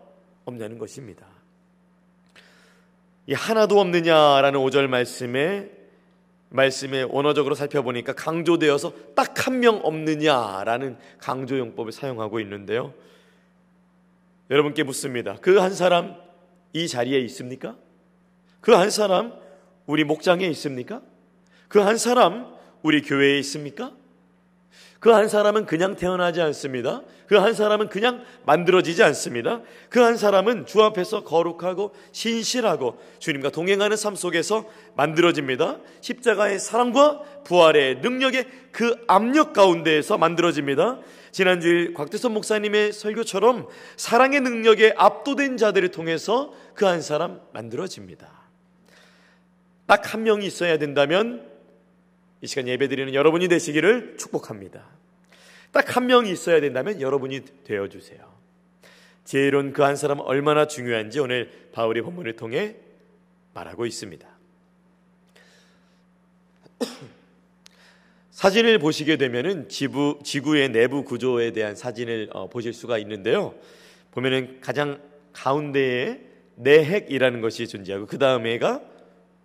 없냐는 0.46 0.78
것입니다. 0.78 1.26
이 3.28 3.34
하나도 3.34 3.80
없느냐라는 3.80 4.60
5절 4.60 4.88
말씀에 4.88 5.70
말씀에 6.50 7.02
원어적으로 7.04 7.56
살펴보니까 7.56 8.14
강조되어서 8.14 8.94
딱 9.16 9.48
한 9.48 9.60
명 9.60 9.82
없느냐라는 9.84 10.98
강조 11.20 11.58
용법을 11.60 11.92
사용하고 11.92 12.40
있는데요. 12.40 12.94
여러분께 14.50 14.84
묻습니다. 14.84 15.36
그 15.42 15.60
한 15.60 15.74
사람 15.74 16.16
이 16.74 16.88
자리에 16.88 17.20
있습니까? 17.22 17.76
그 18.62 18.72
한 18.72 18.90
사람 18.90 19.34
우리 19.86 20.04
목장에 20.06 20.46
있습니까? 20.48 21.02
그 21.68 21.80
한 21.80 21.98
사람 21.98 22.54
우리 22.82 23.02
교회에 23.02 23.38
있습니까? 23.40 23.92
그 25.00 25.10
한 25.12 25.28
사람은 25.28 25.66
그냥 25.68 25.96
태어나지 25.96 26.42
않습니다. 26.42 27.04
그 27.28 27.36
한 27.36 27.54
사람은 27.54 27.90
그냥 27.90 28.24
만들어지지 28.46 29.04
않습니다. 29.04 29.62
그 29.90 30.00
한 30.00 30.18
사람은 30.18 30.66
주 30.66 30.82
앞에서 30.82 31.24
거룩하고 31.24 31.94
신실하고 32.12 32.98
주님과 33.20 33.50
동행하는 33.52 33.96
삶 33.98 34.16
속에서 34.16 34.66
만들어집니다. 34.96 35.80
십자가의 36.02 36.60
사랑과 36.60 37.22
부활의 37.44 37.98
능력의 38.00 38.48
그 38.72 38.96
압력 39.08 39.54
가운데에서 39.54 40.18
만들어집니다. 40.18 41.00
지난주 41.32 41.94
곽대선 41.96 42.32
목사님의 42.34 42.94
설교처럼 42.94 43.68
사랑의 43.98 44.42
능력에 44.42 44.94
압도된 44.98 45.58
자들을 45.58 45.92
통해서 45.92 46.54
그 46.74 46.86
한 46.86 47.02
사람 47.02 47.42
만들어집니다. 47.54 48.28
딱 49.86 50.14
한 50.14 50.24
명이 50.24 50.46
있어야 50.46 50.78
된다면 50.78 51.46
이 52.42 52.48
시간 52.48 52.68
예배드리는 52.68 53.14
여러분이 53.14 53.48
되시기를 53.48 54.18
축복합니다. 54.18 54.86
딱 55.72 55.96
한 55.96 56.08
명이 56.08 56.32
있어야 56.32 56.62
된다면 56.62 57.02
여러분이 57.02 57.42
되어 57.64 57.88
주세요. 57.88 58.20
지혜로운 59.26 59.74
그 59.74 59.84
한 59.84 59.96
사람 59.96 60.20
얼마나 60.20 60.68
중요한지 60.68 61.20
오늘 61.20 61.52
바울의 61.74 62.04
본문을 62.04 62.36
통해 62.36 62.76
말하고 63.54 63.86
있습니다. 63.86 64.28
사진을 68.32 68.80
보시게 68.80 69.18
되면은 69.18 69.68
지구, 69.68 70.20
지구의 70.24 70.70
내부 70.70 71.04
구조에 71.04 71.52
대한 71.52 71.76
사진을 71.76 72.30
어, 72.32 72.48
보실 72.50 72.72
수가 72.74 72.98
있는데요. 73.00 73.56
보면은 74.12 74.60
가장 74.62 75.02
가운데에 75.34 76.22
내핵이라는 76.56 77.42
것이 77.42 77.68
존재하고 77.68 78.06
그 78.06 78.18
다음에가 78.18 78.82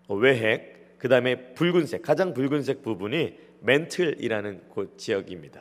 외핵, 0.08 0.81
그 1.02 1.08
다음에 1.08 1.34
붉은색, 1.54 2.02
가장 2.02 2.32
붉은색 2.32 2.84
부분이 2.84 3.34
멘틀이라는 3.58 4.68
곳 4.68 4.98
지역입니다. 4.98 5.60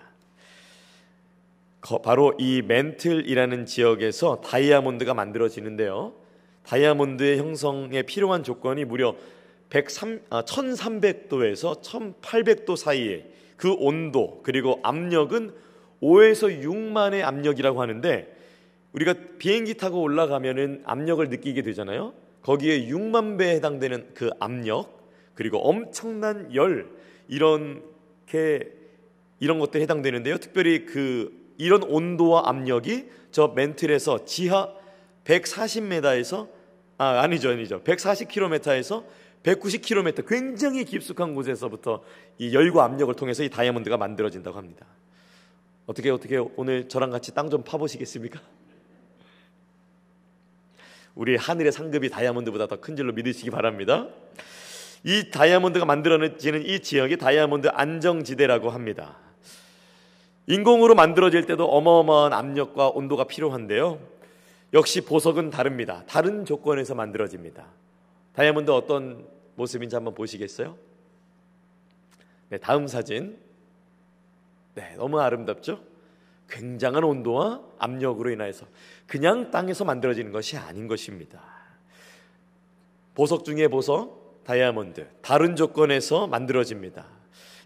바로 2.03 2.35
이 2.37 2.61
멘틀이라는 2.61 3.65
지역에서 3.65 4.41
다이아몬드가 4.41 5.15
만들어지는데요. 5.15 6.13
다이아몬드의 6.61 7.39
형성에 7.39 8.03
필요한 8.03 8.43
조건이 8.43 8.85
무려 8.85 9.15
103, 9.71 10.21
아, 10.29 10.43
1300도에서 10.43 11.81
1800도 11.81 12.75
사이에 12.75 13.25
그 13.57 13.73
온도 13.73 14.41
그리고 14.43 14.79
압력은 14.83 15.55
5에서 16.03 16.61
6만의 16.61 17.23
압력이라고 17.23 17.81
하는데 17.81 18.31
우리가 18.93 19.15
비행기 19.39 19.73
타고 19.73 20.03
올라가면은 20.03 20.83
압력을 20.85 21.27
느끼게 21.29 21.63
되잖아요. 21.63 22.13
거기에 22.43 22.85
6만 22.85 23.39
배에 23.39 23.55
해당되는 23.55 24.11
그 24.13 24.29
압력 24.39 25.00
그리고 25.41 25.57
엄청난 25.67 26.53
열 26.53 26.87
이런 27.27 27.81
게 28.27 28.71
이런 29.39 29.57
것들에 29.57 29.81
해당되는데요. 29.81 30.37
특별히 30.37 30.85
그 30.85 31.31
이런 31.57 31.81
온도와 31.81 32.47
압력이 32.47 33.09
저 33.31 33.47
멘틀에서 33.55 34.25
지하 34.25 34.71
140m에서 35.23 36.47
아, 36.99 37.21
아니죠, 37.21 37.49
아니죠. 37.49 37.81
140km에서 37.81 39.03
190km 39.41 40.27
굉장히 40.27 40.85
깊숙한 40.85 41.33
곳에서부터 41.33 42.03
이 42.37 42.53
열과 42.53 42.83
압력을 42.83 43.11
통해서 43.15 43.41
이 43.41 43.49
다이아몬드가 43.49 43.97
만들어진다고 43.97 44.55
합니다. 44.55 44.85
어떻게 45.87 46.11
어떻게 46.11 46.37
오늘 46.37 46.87
저랑 46.87 47.09
같이 47.09 47.33
땅 47.33 47.49
좀 47.49 47.63
파보시겠습니까? 47.63 48.39
우리 51.15 51.35
하늘의 51.35 51.71
상급이 51.71 52.09
다이아몬드보다 52.11 52.67
더 52.67 52.75
큰 52.79 52.95
줄로 52.95 53.11
믿으시기 53.11 53.49
바랍니다. 53.49 54.07
이 55.03 55.29
다이아몬드가 55.31 55.85
만들어지는 55.85 56.65
이 56.65 56.79
지역이 56.79 57.17
다이아몬드 57.17 57.69
안정지대라고 57.69 58.69
합니다. 58.69 59.17
인공으로 60.47 60.95
만들어질 60.95 61.45
때도 61.45 61.65
어마어마한 61.65 62.33
압력과 62.33 62.89
온도가 62.89 63.25
필요한데요. 63.25 63.99
역시 64.73 65.01
보석은 65.01 65.49
다릅니다. 65.49 66.03
다른 66.07 66.45
조건에서 66.45 66.95
만들어집니다. 66.95 67.65
다이아몬드 68.33 68.71
어떤 68.71 69.27
모습인지 69.55 69.95
한번 69.95 70.13
보시겠어요? 70.13 70.77
네, 72.49 72.57
다음 72.57 72.87
사진. 72.87 73.37
네, 74.75 74.95
너무 74.97 75.19
아름답죠? 75.19 75.81
굉장한 76.49 77.03
온도와 77.03 77.61
압력으로 77.79 78.29
인하여서 78.29 78.65
그냥 79.07 79.51
땅에서 79.51 79.85
만들어지는 79.85 80.31
것이 80.31 80.57
아닌 80.57 80.87
것입니다. 80.87 81.41
보석 83.15 83.45
중에 83.45 83.67
보석, 83.67 84.20
다이아몬드, 84.51 85.07
다른 85.21 85.55
조건에서 85.55 86.27
만들어집니다. 86.27 87.05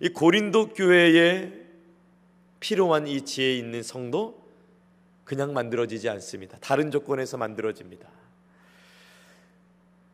이 0.02 0.10
고린도 0.10 0.74
교회에 0.74 1.52
필요한 2.60 3.08
이 3.08 3.22
지혜에 3.22 3.58
있는 3.58 3.82
성도 3.82 4.40
그냥 5.24 5.54
만들어지지 5.54 6.10
않습니다. 6.10 6.60
다른 6.62 6.92
조건에서 6.92 7.38
만들어집니다. 7.38 8.08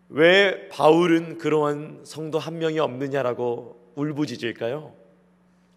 왜 0.10 0.70
바울은 0.70 1.40
그러한 1.40 2.04
성도 2.06 2.40
한 2.40 2.60
명이 2.60 2.80
없느냐라고 2.80 3.92
울부짖을까요? 3.96 4.94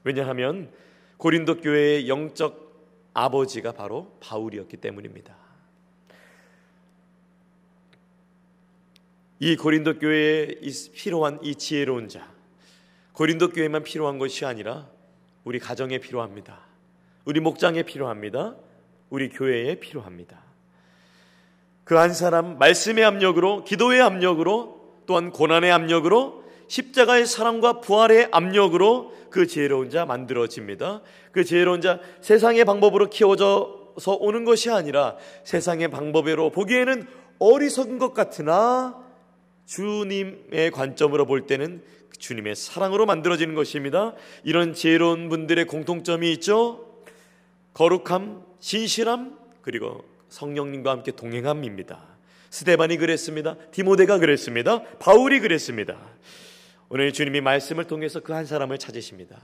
왜냐하면 0.04 0.70
고린도 1.16 1.60
교회의 1.60 2.08
영적 2.08 2.72
아버지가 3.14 3.72
바로 3.72 4.16
바울이었기 4.20 4.76
때문입니다. 4.76 5.43
이 9.40 9.56
고린도 9.56 9.98
교회에 9.98 10.60
필요한 10.94 11.38
이 11.42 11.54
지혜로운 11.56 12.08
자, 12.08 12.32
고린도 13.12 13.50
교회만 13.50 13.82
필요한 13.82 14.18
것이 14.18 14.44
아니라 14.44 14.88
우리 15.44 15.58
가정에 15.58 15.98
필요합니다. 15.98 16.60
우리 17.24 17.40
목장에 17.40 17.82
필요합니다. 17.82 18.56
우리 19.10 19.28
교회에 19.28 19.76
필요합니다. 19.76 20.42
그 21.84 21.98
한 21.98 22.14
사람 22.14 22.58
말씀의 22.58 23.04
압력으로 23.04 23.64
기도의 23.64 24.00
압력으로 24.00 24.80
또한 25.06 25.30
고난의 25.30 25.70
압력으로 25.70 26.42
십자가의 26.68 27.26
사랑과 27.26 27.80
부활의 27.80 28.28
압력으로 28.32 29.12
그 29.28 29.46
지혜로운 29.46 29.90
자 29.90 30.06
만들어집니다. 30.06 31.02
그 31.30 31.44
지혜로운 31.44 31.82
자 31.82 32.00
세상의 32.22 32.64
방법으로 32.64 33.10
키워져서 33.10 34.16
오는 34.18 34.44
것이 34.44 34.70
아니라 34.70 35.16
세상의 35.44 35.88
방법으로 35.88 36.50
보기에는 36.50 37.06
어리석은 37.38 37.98
것 37.98 38.14
같으나 38.14 39.03
주님의 39.66 40.71
관점으로 40.73 41.26
볼 41.26 41.47
때는 41.47 41.83
주님의 42.18 42.54
사랑으로 42.54 43.06
만들어지는 43.06 43.54
것입니다. 43.54 44.14
이런 44.44 44.73
지혜로운 44.73 45.28
분들의 45.28 45.66
공통점이 45.66 46.33
있죠. 46.35 47.02
거룩함, 47.75 48.44
신실함, 48.61 49.37
그리고 49.62 50.04
성령님과 50.28 50.90
함께 50.90 51.12
동행함입니다. 51.12 52.14
스테반이 52.50 52.99
그랬습니다. 52.99 53.56
디모데가 53.73 54.18
그랬습니다. 54.18 54.83
바울이 54.98 55.40
그랬습니다. 55.40 55.98
오늘 56.88 57.12
주님이 57.12 57.40
말씀을 57.40 57.85
통해서 57.85 58.20
그 58.20 58.33
한 58.33 58.46
사람을 58.46 58.79
찾으십니다. 58.79 59.40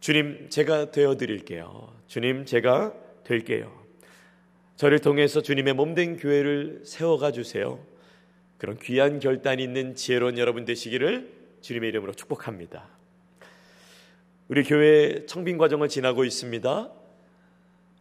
주님, 0.00 0.48
제가 0.48 0.90
되어 0.90 1.16
드릴게요. 1.16 1.94
주님, 2.08 2.46
제가 2.46 2.94
될게요. 3.22 3.78
저를 4.76 4.98
통해서 4.98 5.40
주님의 5.42 5.74
몸된 5.74 6.16
교회를 6.16 6.82
세워가 6.84 7.32
주세요. 7.32 7.78
그런 8.60 8.76
귀한 8.76 9.20
결단이 9.20 9.62
있는 9.62 9.94
지혜로운 9.94 10.36
여러분 10.36 10.66
되시기를 10.66 11.32
주님의 11.62 11.88
이름으로 11.88 12.12
축복합니다. 12.12 12.90
우리 14.48 14.64
교회 14.64 15.24
청빙 15.24 15.56
과정을 15.56 15.88
지나고 15.88 16.24
있습니다. 16.24 16.92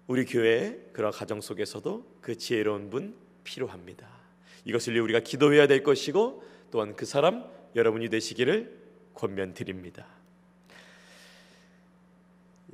우리 0.07 0.25
교회 0.25 0.77
그런 0.91 1.13
가정 1.13 1.39
속에서도 1.39 2.05
그 2.19 2.37
지혜로운 2.37 2.89
분 2.89 3.15
필요합니다. 3.45 4.05
이것을 4.65 4.99
우리가 4.99 5.21
기도해야 5.21 5.65
될 5.65 5.81
것이고 5.81 6.43
또한 6.71 6.93
그 6.97 7.05
사람 7.05 7.45
여러분이 7.77 8.09
되시기를 8.09 8.79
권면드립니다. 9.13 10.07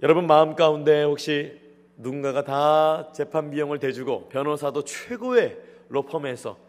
여러분 0.01 0.25
마음 0.25 0.55
가운데 0.55 1.03
혹시 1.03 1.61
누군가가 1.97 2.43
다 2.45 3.11
재판 3.13 3.51
비용을 3.51 3.77
대주고 3.77 4.29
변호사도 4.29 4.85
최고의 4.85 5.59
로펌에서 5.89 6.64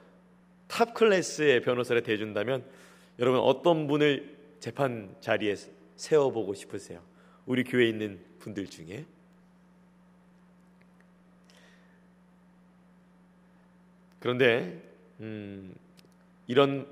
top 0.69 0.95
class의 0.95 1.62
변호사를 1.62 2.02
대준다면 2.02 2.64
여러분 3.18 3.40
어떤 3.40 3.87
분을 3.87 4.37
재판 4.61 5.14
자리에 5.20 5.55
세워보고 5.96 6.55
싶으세요? 6.55 7.00
우리 7.46 7.64
교회에 7.64 7.88
있는 7.88 8.20
분들 8.38 8.66
중에 8.66 9.07
그런데 14.20 14.83
음, 15.20 15.74
이렇게 16.46 16.87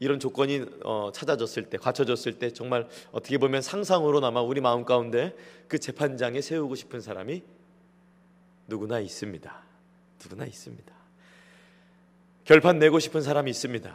이런 0.00 0.20
조건이 0.20 0.64
어, 0.84 1.10
찾아졌을 1.12 1.68
때, 1.68 1.76
갖춰졌을 1.76 2.38
때 2.38 2.52
정말 2.52 2.88
어떻게 3.10 3.36
보면 3.36 3.62
상상으로나마 3.62 4.40
우리 4.40 4.60
마음 4.60 4.84
가운데 4.84 5.36
그 5.66 5.78
재판장에 5.78 6.40
세우고 6.40 6.76
싶은 6.76 7.00
사람이 7.00 7.42
누구나 8.68 9.00
있습니다. 9.00 9.62
누구나 10.22 10.46
있습니다. 10.46 10.97
결판 12.48 12.78
내고 12.78 12.98
싶은 12.98 13.20
사람이 13.20 13.50
있습니다. 13.50 13.94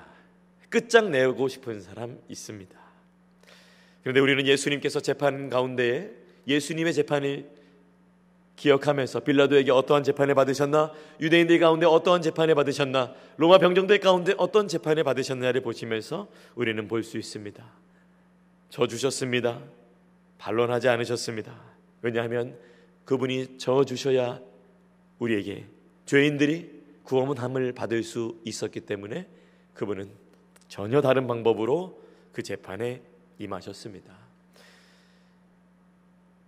끝장 0.69 1.09
내고 1.09 1.47
싶은 1.47 1.81
사람 1.81 2.19
있습니다. 2.29 2.79
그런데 4.03 4.19
우리는 4.19 4.45
예수님께서 4.45 4.99
재판 4.99 5.49
가운데에 5.49 6.11
예수님의 6.45 6.93
재판을 6.93 7.49
기억하면서 8.55 9.21
빌라도에게 9.21 9.71
어떠한 9.71 10.03
재판을 10.03 10.35
받으셨나 10.35 10.91
유대인들 11.19 11.57
가운데 11.57 11.87
어떠한 11.87 12.21
재판을 12.21 12.53
받으셨나 12.53 13.15
로마 13.37 13.57
병정들 13.57 13.99
가운데 13.99 14.35
어떤 14.37 14.67
재판을 14.67 15.03
받으셨나를 15.03 15.61
보시면서 15.61 16.27
우리는 16.53 16.87
볼 16.87 17.01
수 17.01 17.17
있습니다. 17.17 17.65
저 18.69 18.85
주셨습니다. 18.85 19.63
반론하지 20.37 20.89
않으셨습니다. 20.89 21.59
왜냐하면 22.03 22.55
그분이 23.05 23.57
저 23.57 23.83
주셔야 23.83 24.39
우리에게 25.17 25.65
죄인들이 26.05 26.72
구원함을 27.03 27.73
받을 27.73 28.03
수 28.03 28.39
있었기 28.45 28.81
때문에 28.81 29.27
그분은 29.73 30.09
전혀 30.67 31.01
다른 31.01 31.27
방법으로 31.27 32.01
그 32.31 32.41
재판에 32.41 33.01
임하셨습니다. 33.39 34.13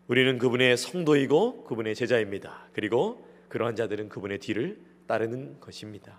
우리는 0.08 0.38
그분의 0.38 0.78
성도이고 0.78 1.64
그분의 1.64 1.96
제자입니다. 1.96 2.68
그리고 2.74 3.28
그러한 3.50 3.76
자들은 3.76 4.10
그분의 4.10 4.40
뒤를 4.40 4.80
따르는 5.08 5.60
것입니다. 5.60 6.18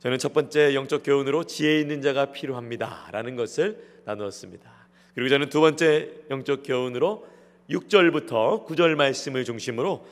저는 0.00 0.18
첫 0.18 0.32
번째 0.32 0.74
영적 0.74 1.02
교훈으로 1.04 1.44
지혜 1.44 1.80
있는 1.80 2.00
자가 2.02 2.32
필요합니다라는 2.32 3.36
것을 3.36 3.82
나누었습니다. 4.04 4.70
그리고 5.14 5.28
저는 5.30 5.48
두 5.48 5.60
번째 5.60 6.10
영적 6.30 6.62
교훈으로 6.64 7.26
6절부터 7.70 8.66
9절 8.66 8.94
말씀을 8.94 9.44
중심으로 9.44 10.06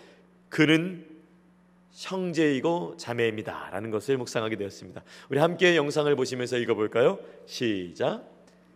그는 0.49 1.14
형제이고 1.95 2.97
자매입니다라는 2.97 3.91
것을 3.91 4.17
묵상하게 4.19 4.57
되었습니다. 4.57 5.03
우리 5.31 5.39
함께 5.39 5.77
영상을 5.77 6.15
보시면서 6.17 6.59
읽어 6.59 6.75
볼까요? 6.75 7.19
시작. 7.47 8.25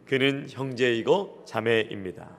그는 0.07 0.47
형제이고 0.49 1.43
자매입니다. 1.47 2.31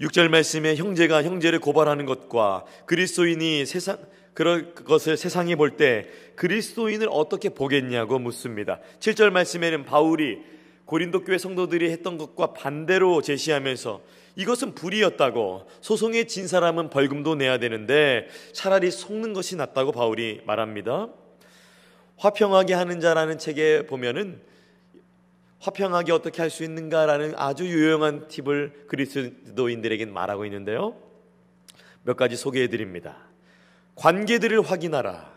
6절 0.00 0.28
말씀에 0.28 0.76
형제가 0.76 1.22
형제를 1.22 1.58
고발하는 1.58 2.06
것과 2.06 2.64
그리스도인이 2.86 3.66
세상 3.66 3.98
그런 4.32 4.74
것을 4.74 5.16
세상이 5.16 5.56
볼 5.56 5.76
때 5.76 6.08
그리스도인을 6.36 7.08
어떻게 7.10 7.50
보겠냐고 7.50 8.18
묻습니다. 8.18 8.80
7절 9.00 9.30
말씀에는 9.30 9.84
바울이 9.84 10.38
고린도 10.86 11.24
교회 11.24 11.36
성도들이 11.36 11.90
했던 11.90 12.16
것과 12.16 12.54
반대로 12.54 13.20
제시하면서 13.20 14.00
이것은 14.36 14.74
불이었다고 14.74 15.66
소송에 15.80 16.24
진 16.24 16.46
사람은 16.46 16.90
벌금도 16.90 17.34
내야 17.34 17.58
되는데 17.58 18.28
차라리 18.52 18.90
속는 18.90 19.32
것이 19.32 19.56
낫다고 19.56 19.92
바울이 19.92 20.42
말합니다. 20.46 21.08
화평하게 22.16 22.74
하는 22.74 23.00
자라는 23.00 23.38
책에 23.38 23.86
보면은 23.86 24.40
화평하게 25.60 26.12
어떻게 26.12 26.40
할 26.40 26.50
수 26.50 26.64
있는가라는 26.64 27.34
아주 27.36 27.66
유용한 27.66 28.28
팁을 28.28 28.86
그리스도인들에게 28.88 30.06
말하고 30.06 30.44
있는데요. 30.46 30.96
몇 32.02 32.16
가지 32.16 32.36
소개해 32.36 32.68
드립니다. 32.68 33.16
관계들을 33.94 34.62
확인하라. 34.62 35.30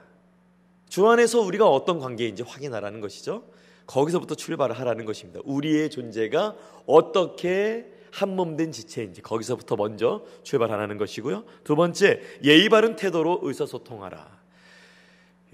주 0.87 1.07
안에서 1.07 1.41
우리가 1.41 1.67
어떤 1.67 1.99
관계인지 1.99 2.43
확인하라는 2.43 3.01
것이죠. 3.01 3.43
거기서부터 3.85 4.35
출발을 4.35 4.79
하라는 4.79 5.05
것입니다. 5.05 5.41
우리의 5.43 5.89
존재가 5.89 6.55
어떻게 6.85 7.85
한 8.13 8.29
몸 8.35 8.55
된 8.55 8.71
지체인지 8.71 9.23
거기서부터 9.23 9.75
먼저 9.75 10.23
출발하라는 10.43 10.97
것이고요. 10.97 11.45
두 11.63 11.75
번째, 11.75 12.21
예의 12.43 12.69
바른 12.69 12.95
태도로 12.95 13.39
의사소통하라. 13.41 14.43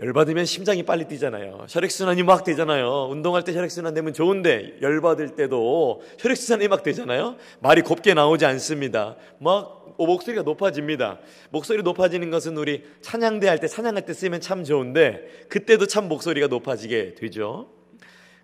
열받으면 0.02 0.46
심장이 0.46 0.84
빨리 0.84 1.08
뛰잖아요. 1.08 1.68
혈액순환이 1.70 2.24
막 2.24 2.44
되잖아요. 2.44 3.08
운동할 3.10 3.44
때 3.44 3.54
혈액순환 3.54 3.94
되면 3.94 4.14
좋은데 4.14 4.78
열받을 4.82 5.36
때도 5.36 6.02
혈액순환이 6.20 6.68
막 6.70 6.84
되잖아요. 6.84 7.36
말이 7.62 7.82
곱게 7.82 8.14
나오지 8.14 8.46
않습니다. 8.46 9.16
막 9.40 9.96
목소리가 9.98 10.44
높아집니다. 10.44 11.20
목소리 11.50 11.84
높아지는 11.84 12.30
것은 12.30 12.58
우리 12.58 12.84
찬양대 13.02 13.48
할 13.48 13.60
때 13.60 13.68
찬양할 13.68 14.06
때 14.06 14.14
쓰면 14.14 14.40
참 14.40 14.64
좋은데 14.64 15.46
그때도 15.50 15.86
참 15.86 16.08
목소리가 16.08 16.48
높아지게 16.48 17.16
되죠. 17.16 17.70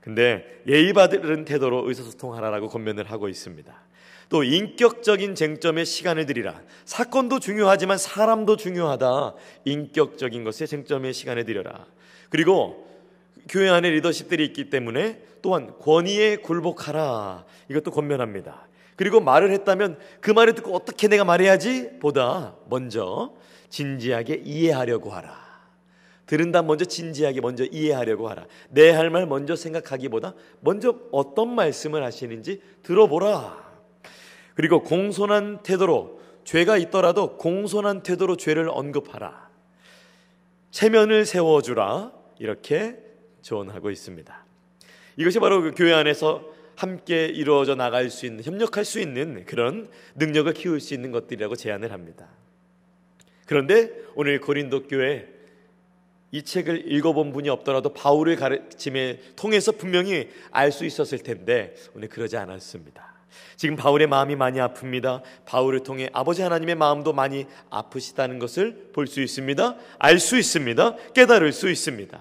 근데 0.01 0.45
예의 0.67 0.91
바른 0.93 1.45
태도로 1.45 1.87
의사소통하라라고 1.87 2.67
권면을 2.67 3.09
하고 3.09 3.29
있습니다. 3.29 3.84
또 4.29 4.43
인격적인 4.43 5.35
쟁점에 5.35 5.83
시간을 5.83 6.25
들이라. 6.25 6.61
사건도 6.85 7.39
중요하지만 7.39 7.97
사람도 7.97 8.57
중요하다. 8.57 9.35
인격적인 9.65 10.43
것에 10.43 10.65
쟁점에 10.65 11.11
시간을 11.11 11.45
들여라. 11.45 11.85
그리고 12.29 12.87
교회 13.47 13.69
안에 13.69 13.89
리더십들이 13.91 14.43
있기 14.45 14.69
때문에 14.69 15.21
또한 15.41 15.73
권위에 15.79 16.37
굴복하라. 16.37 17.45
이것도 17.69 17.91
권면합니다. 17.91 18.67
그리고 18.95 19.19
말을 19.19 19.51
했다면 19.51 19.99
그 20.21 20.31
말을 20.31 20.55
듣고 20.55 20.73
어떻게 20.75 21.07
내가 21.07 21.23
말해야지 21.23 21.99
보다 21.99 22.55
먼저 22.69 23.33
진지하게 23.69 24.41
이해하려고 24.45 25.11
하라. 25.11 25.45
들은다 26.25 26.63
먼저 26.63 26.85
진지하게 26.85 27.41
먼저 27.41 27.65
이해하려고 27.65 28.29
하라. 28.29 28.47
내 28.69 28.89
할 28.91 29.11
말 29.11 29.27
먼저 29.27 29.55
생각하기보다 29.55 30.33
먼저 30.61 30.95
어떤 31.11 31.53
말씀을 31.53 32.03
하시는지 32.03 32.61
들어보라. 32.81 33.64
그리고 34.55 34.81
공손한 34.81 35.61
태도로 35.63 36.21
죄가 36.43 36.77
있더라도 36.77 37.37
공손한 37.37 38.01
태도로 38.03 38.37
죄를 38.37 38.69
언급하라. 38.69 39.49
체면을 40.71 41.25
세워주라. 41.25 42.11
이렇게 42.39 42.97
조언하고 43.41 43.91
있습니다. 43.91 44.45
이것이 45.17 45.39
바로 45.39 45.61
그 45.61 45.71
교회 45.71 45.93
안에서 45.93 46.43
함께 46.75 47.25
이루어져 47.25 47.75
나갈 47.75 48.09
수 48.09 48.25
있는, 48.25 48.43
협력할 48.43 48.83
수 48.83 48.99
있는 48.99 49.45
그런 49.45 49.89
능력을 50.15 50.51
키울 50.53 50.81
수 50.81 50.93
있는 50.93 51.11
것들이라고 51.11 51.55
제안을 51.55 51.91
합니다. 51.91 52.27
그런데 53.45 53.91
오늘 54.15 54.41
고린도 54.41 54.87
교회 54.87 55.29
이 56.31 56.43
책을 56.43 56.91
읽어본 56.91 57.31
분이 57.31 57.47
없더라도 57.47 57.93
바울의 57.93 58.35
가르침에 58.35 59.21
통해서 59.37 59.71
분명히 59.71 60.29
알 60.51 60.71
수 60.71 60.83
있었을 60.83 61.19
텐데 61.19 61.75
오늘 61.95 62.09
그러지 62.09 62.35
않았습니다. 62.35 63.14
지금 63.55 63.75
바울의 63.75 64.07
마음이 64.07 64.35
많이 64.35 64.59
아픕니다. 64.59 65.21
바울을 65.45 65.81
통해 65.81 66.09
아버지 66.13 66.41
하나님의 66.41 66.75
마음도 66.75 67.13
많이 67.13 67.45
아프시다는 67.69 68.39
것을 68.39 68.89
볼 68.93 69.07
수 69.07 69.21
있습니다. 69.21 69.75
알 69.99 70.19
수 70.19 70.37
있습니다. 70.37 70.95
깨달을 71.13 71.51
수 71.53 71.69
있습니다. 71.69 72.19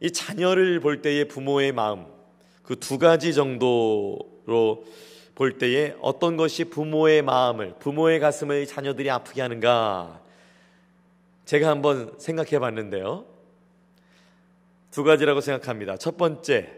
이 0.00 0.10
자녀를 0.10 0.80
볼 0.80 1.02
때의 1.02 1.28
부모의 1.28 1.72
마음 1.72 2.06
그 2.62 2.76
두 2.76 2.98
가지 2.98 3.34
정도로 3.34 4.84
볼 5.34 5.58
때에 5.58 5.94
어떤 6.00 6.36
것이 6.36 6.64
부모의 6.64 7.22
마음을 7.22 7.74
부모의 7.78 8.20
가슴을 8.20 8.66
자녀들이 8.66 9.10
아프게 9.10 9.40
하는가 9.40 10.20
제가 11.46 11.68
한번 11.68 12.14
생각해 12.18 12.58
봤는데요. 12.58 13.24
두 14.90 15.02
가지라고 15.02 15.40
생각합니다. 15.40 15.96
첫 15.96 16.16
번째, 16.16 16.70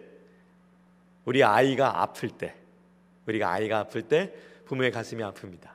우리 1.25 1.42
아이가 1.44 2.03
아플 2.03 2.31
때, 2.31 2.55
우리가 3.26 3.50
아이가 3.50 3.78
아플 3.78 4.02
때 4.02 4.32
부모의 4.66 4.90
가슴이 4.90 5.22
아픕니다. 5.22 5.70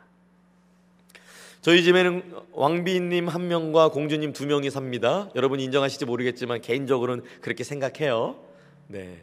저희 1.62 1.84
집에는 1.84 2.24
왕비님 2.54 3.28
한 3.28 3.48
명과 3.48 3.90
공주님 3.90 4.32
두 4.34 4.46
명이 4.46 4.70
삽니다. 4.70 5.30
여러분 5.36 5.60
인정하실지 5.60 6.06
모르겠지만 6.06 6.62
개인적으로는 6.62 7.24
그렇게 7.42 7.64
생각해요. 7.64 8.40
네. 8.88 9.22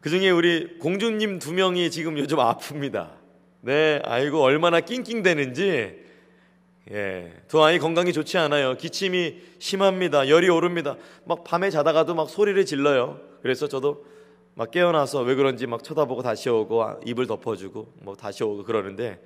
그 0.00 0.10
중에 0.10 0.30
우리 0.30 0.78
공주님 0.78 1.38
두 1.38 1.52
명이 1.52 1.90
지금 1.90 2.18
요즘 2.18 2.38
아픕니다. 2.38 3.10
네, 3.62 4.00
아이고 4.04 4.40
얼마나 4.40 4.80
낑낑대는지 4.80 6.06
예, 6.90 7.32
두 7.48 7.62
아이 7.62 7.78
건강이 7.78 8.12
좋지 8.12 8.38
않아요. 8.38 8.76
기침이 8.76 9.40
심합니다. 9.58 10.28
열이 10.28 10.48
오릅니다. 10.48 10.96
막 11.24 11.44
밤에 11.44 11.70
자다가도 11.70 12.14
막 12.14 12.30
소리를 12.30 12.64
질러요. 12.64 13.20
그래서 13.42 13.68
저도 13.68 14.06
막 14.58 14.72
깨어나서 14.72 15.22
왜 15.22 15.36
그런지 15.36 15.68
막 15.68 15.84
쳐다보고 15.84 16.20
다시 16.22 16.50
오고 16.50 17.02
입을 17.06 17.28
덮어주고 17.28 17.92
뭐 18.02 18.16
다시 18.16 18.42
오고 18.42 18.64
그러는데 18.64 19.22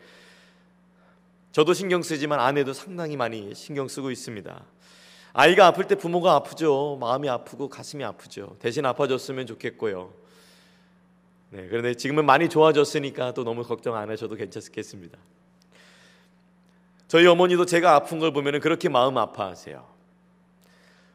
저도 1.53 1.73
신경 1.73 2.03
쓰지만 2.03 2.38
아내도 2.38 2.75
상당히 2.75 3.16
많이 3.16 3.55
신경 3.55 3.88
쓰고 3.88 4.11
있습니다. 4.11 4.62
아이가 5.33 5.68
아플 5.68 5.87
때 5.87 5.95
부모가 5.95 6.35
아프죠. 6.35 6.99
마음이 7.01 7.31
아프고 7.31 7.71
가슴이 7.71 8.05
아프죠. 8.05 8.57
대신 8.59 8.85
아파졌으면 8.85 9.47
좋겠고요. 9.47 10.12
네, 11.49 11.66
그런데 11.68 11.95
지금은 11.95 12.27
많이 12.27 12.51
좋아졌으니까 12.51 13.33
또 13.33 13.42
너무 13.42 13.62
걱정 13.62 13.97
안 13.97 14.11
하셔도 14.11 14.35
괜찮겠습니다. 14.35 15.16
저희 17.09 17.27
어머니도 17.27 17.64
제가 17.64 17.95
아픈 17.95 18.18
걸 18.18 18.35
보면 18.35 18.61
그렇게 18.61 18.90
마음 18.90 19.16
아파하세요. 19.16 19.83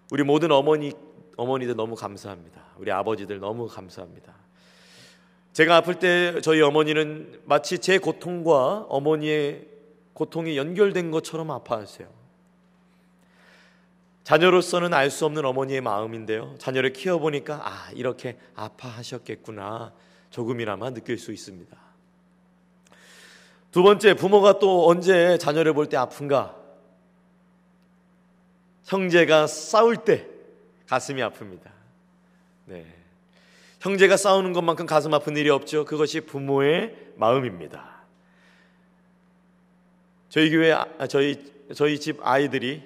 우리 0.09 0.23
모든 0.23 0.51
어머니 0.51 0.93
어머니들 1.37 1.75
너무 1.75 1.95
감사합니다. 1.95 2.61
우리 2.77 2.91
아버지들 2.91 3.39
너무 3.39 3.67
감사합니다. 3.67 4.33
제가 5.53 5.77
아플 5.77 5.95
때 5.95 6.41
저희 6.41 6.61
어머니는 6.61 7.41
마치 7.45 7.79
제 7.79 7.97
고통과 7.97 8.85
어머니의 8.89 9.67
고통이 10.13 10.57
연결된 10.57 11.11
것처럼 11.11 11.51
아파하세요. 11.51 12.07
자녀로서는 14.23 14.93
알 14.93 15.09
수 15.09 15.25
없는 15.25 15.45
어머니의 15.45 15.79
마음인데요. 15.81 16.55
자녀를 16.57 16.91
키워보니까 16.91 17.61
아, 17.63 17.91
이렇게 17.93 18.37
아파하셨겠구나. 18.55 19.93
조금이나마 20.29 20.89
느낄 20.89 21.17
수 21.17 21.31
있습니다. 21.31 21.77
두 23.71 23.83
번째, 23.83 24.15
부모가 24.15 24.59
또 24.59 24.89
언제 24.89 25.37
자녀를 25.37 25.73
볼 25.73 25.87
때 25.87 25.97
아픈가? 25.97 26.55
형제가 28.85 29.47
싸울 29.47 29.97
때 29.97 30.27
가슴이 30.87 31.21
아픕니다. 31.21 31.69
네. 32.65 32.85
형제가 33.79 34.17
싸우는 34.17 34.53
것만큼 34.53 34.85
가슴 34.85 35.13
아픈 35.13 35.37
일이 35.37 35.49
없죠. 35.49 35.85
그것이 35.85 36.21
부모의 36.21 36.95
마음입니다. 37.15 37.97
저희 40.29 40.49
교회, 40.49 40.71
아, 40.71 41.07
저희, 41.07 41.51
저희 41.73 41.99
집 41.99 42.19
아이들이 42.21 42.83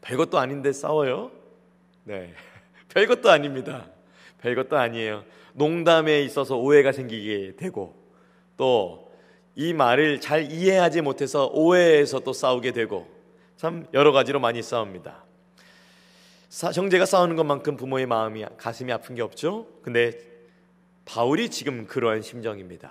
별것도 0.00 0.38
아닌데 0.38 0.72
싸워요. 0.72 1.30
네. 2.04 2.34
별것도 2.88 3.30
아닙니다. 3.30 3.86
별것도 4.40 4.76
아니에요. 4.76 5.24
농담에 5.52 6.22
있어서 6.22 6.56
오해가 6.56 6.92
생기게 6.92 7.56
되고 7.56 7.94
또 8.56 9.08
이 9.58 9.72
말을 9.72 10.20
잘 10.20 10.52
이해하지 10.52 11.00
못해서 11.00 11.50
오해해서 11.52 12.20
또 12.20 12.32
싸우게 12.32 12.70
되고 12.70 13.08
참 13.56 13.88
여러 13.92 14.12
가지로 14.12 14.38
많이 14.38 14.62
싸웁니다. 14.62 15.24
사, 16.48 16.70
형제가 16.70 17.04
싸우는 17.04 17.36
것만큼 17.36 17.76
부모의 17.76 18.06
마음이 18.06 18.44
가슴이 18.56 18.92
아픈 18.92 19.14
게 19.14 19.22
없죠. 19.22 19.66
근데 19.82 20.18
바울이 21.04 21.50
지금 21.50 21.86
그러한 21.86 22.22
심정입니다. 22.22 22.90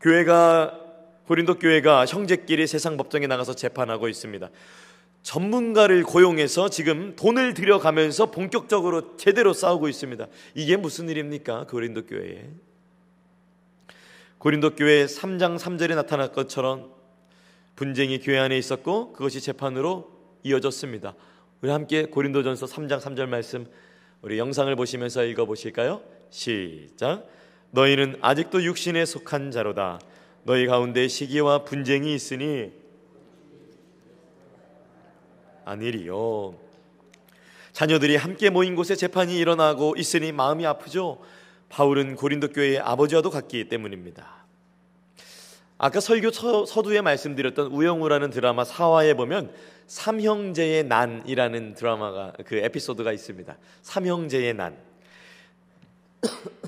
교회가 0.00 0.80
고린도 1.26 1.58
교회가 1.58 2.04
형제끼리 2.04 2.66
세상 2.66 2.96
법정에 2.96 3.26
나가서 3.26 3.54
재판하고 3.54 4.08
있습니다. 4.08 4.50
전문가를 5.22 6.02
고용해서 6.02 6.68
지금 6.68 7.16
돈을 7.16 7.54
들여가면서 7.54 8.30
본격적으로 8.30 9.16
제대로 9.16 9.54
싸우고 9.54 9.88
있습니다. 9.88 10.26
이게 10.54 10.76
무슨 10.76 11.08
일입니까? 11.08 11.66
고린도 11.66 12.04
교회에. 12.04 12.50
고린도 14.36 14.74
교회 14.74 15.06
3장 15.06 15.58
3절에 15.58 15.94
나타날 15.94 16.32
것처럼 16.32 16.92
분쟁이 17.76 18.20
교회 18.20 18.38
안에 18.38 18.58
있었고 18.58 19.14
그것이 19.14 19.40
재판으로 19.40 20.10
이어졌습니다. 20.42 21.14
우리 21.64 21.70
함께 21.70 22.04
고린도전서 22.04 22.66
3장 22.66 23.00
3절 23.00 23.24
말씀 23.24 23.66
우리 24.20 24.38
영상을 24.38 24.76
보시면서 24.76 25.24
읽어 25.24 25.46
보실까요? 25.46 26.02
시작. 26.28 27.26
너희는 27.70 28.18
아직도 28.20 28.62
육신에 28.64 29.06
속한 29.06 29.50
자로다. 29.50 29.98
너희 30.42 30.66
가운데 30.66 31.08
시기와 31.08 31.64
분쟁이 31.64 32.14
있으니 32.14 32.70
아니리요. 35.64 36.54
자녀들이 37.72 38.16
함께 38.16 38.50
모인 38.50 38.76
곳에 38.76 38.94
재판이 38.94 39.34
일어나고 39.38 39.94
있으니 39.96 40.32
마음이 40.32 40.66
아프죠. 40.66 41.22
바울은 41.70 42.16
고린도 42.16 42.48
교회의 42.48 42.80
아버지와도 42.80 43.30
같기 43.30 43.70
때문입니다. 43.70 44.43
아까 45.76 46.00
설교 46.00 46.30
서 46.30 46.82
두에 46.82 47.00
말씀드렸던 47.00 47.68
우영우라는 47.72 48.30
드라마 48.30 48.64
사화에 48.64 49.14
보면 49.14 49.52
삼형제의 49.86 50.84
난이라는 50.84 51.74
드라마가 51.74 52.32
그 52.46 52.56
에피소드가 52.56 53.12
있습니다. 53.12 53.56
삼형제의 53.82 54.54
난. 54.54 54.76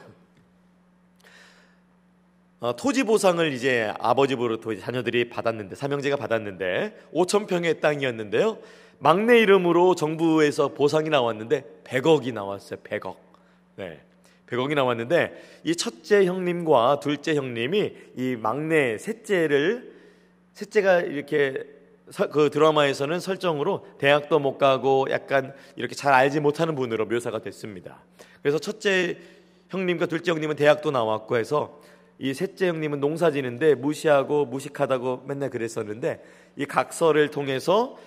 어, 2.61 2.75
토지 2.75 3.05
보상을 3.05 3.53
이제 3.53 3.92
아버지로부터 3.99 4.75
자녀들이 4.77 5.29
받았는데 5.29 5.77
삼형제가 5.77 6.16
받았는데 6.16 7.11
5천 7.14 7.47
평의 7.47 7.81
땅이었는데요. 7.81 8.59
막내 8.99 9.38
이름으로 9.40 9.95
정부에서 9.95 10.69
보상이 10.69 11.11
나왔는데 11.11 11.83
100억이 11.85 12.33
나왔어요. 12.33 12.81
100억. 12.81 13.16
네. 13.77 14.01
100억이 14.47 14.75
나왔는데 14.75 15.61
이 15.65 15.75
첫째 15.75 16.25
형님과 16.25 17.01
둘째 17.01 17.35
형님이 17.35 17.93
이 18.17 18.37
막내 18.37 18.99
셋째를 18.99 19.93
셋째가 20.55 21.01
이렇게 21.01 21.65
그 22.31 22.51
드라마에서는 22.51 23.19
설정으로 23.19 23.87
대학도 23.99 24.39
못 24.39 24.59
가고 24.59 25.07
약간 25.11 25.53
이렇게 25.75 25.95
잘 25.95 26.13
알지 26.13 26.41
못하는 26.41 26.75
분으로 26.77 27.07
묘사가 27.07 27.41
됐습니다. 27.41 28.03
그래서 28.43 28.59
첫째 28.59 29.19
형님과 29.71 30.07
둘째 30.07 30.31
형님은 30.31 30.55
대학도 30.55 30.93
나왔고 30.93 31.37
해서 31.37 31.81
이 32.19 32.33
셋째 32.33 32.69
형님은 32.69 33.01
농사 33.01 33.31
지는데 33.31 33.75
무시하고 33.75 34.47
무식하다고 34.47 35.25
맨날 35.27 35.51
그랬었는데 35.51 36.23
이 36.57 36.65
각서를 36.65 37.31
통해서 37.31 37.99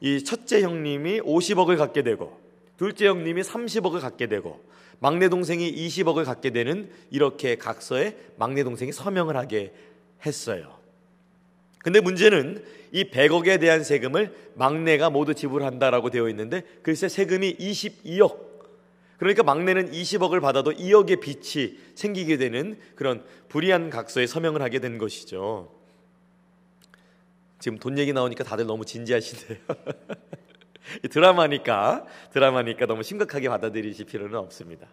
이 0.00 0.24
첫째 0.24 0.62
형님이 0.62 1.20
50억을 1.20 1.78
갖게 1.78 2.02
되고 2.02 2.38
둘째 2.76 3.06
형님이 3.06 3.42
30억을 3.42 4.00
갖게 4.00 4.26
되고 4.26 4.60
막내 4.98 5.28
동생이 5.28 5.72
20억을 5.74 6.24
갖게 6.24 6.50
되는 6.50 6.90
이렇게 7.10 7.56
각서에 7.56 8.16
막내 8.36 8.64
동생이 8.64 8.92
서명을 8.92 9.36
하게 9.36 9.72
했어요. 10.24 10.76
근데 11.78 12.00
문제는 12.00 12.64
이 12.92 13.04
100억에 13.10 13.60
대한 13.60 13.84
세금을 13.84 14.34
막내가 14.54 15.10
모두 15.10 15.34
지불한다라고 15.34 16.10
되어 16.10 16.28
있는데 16.30 16.62
글쎄 16.82 17.08
세금이 17.08 17.56
22억 17.56 18.46
그러니까 19.18 19.42
막내는 19.42 19.92
20억을 19.92 20.40
받아도 20.40 20.72
2억의 20.72 21.20
빚이 21.20 21.78
생기게 21.94 22.36
되는 22.36 22.78
그런 22.94 23.24
불이한 23.48 23.90
각서에 23.90 24.26
서명을 24.26 24.62
하게 24.62 24.78
된 24.78 24.98
것이죠. 24.98 25.72
지금 27.58 27.78
돈 27.78 27.98
얘기 27.98 28.12
나오니까 28.12 28.44
다들 28.44 28.66
너무 28.66 28.84
진지하시네요. 28.84 29.58
드라마니까 31.10 32.04
드라마니까 32.32 32.86
너무 32.86 33.02
심각하게 33.02 33.48
받아들이실 33.48 34.06
필요는 34.06 34.38
없습니다. 34.38 34.86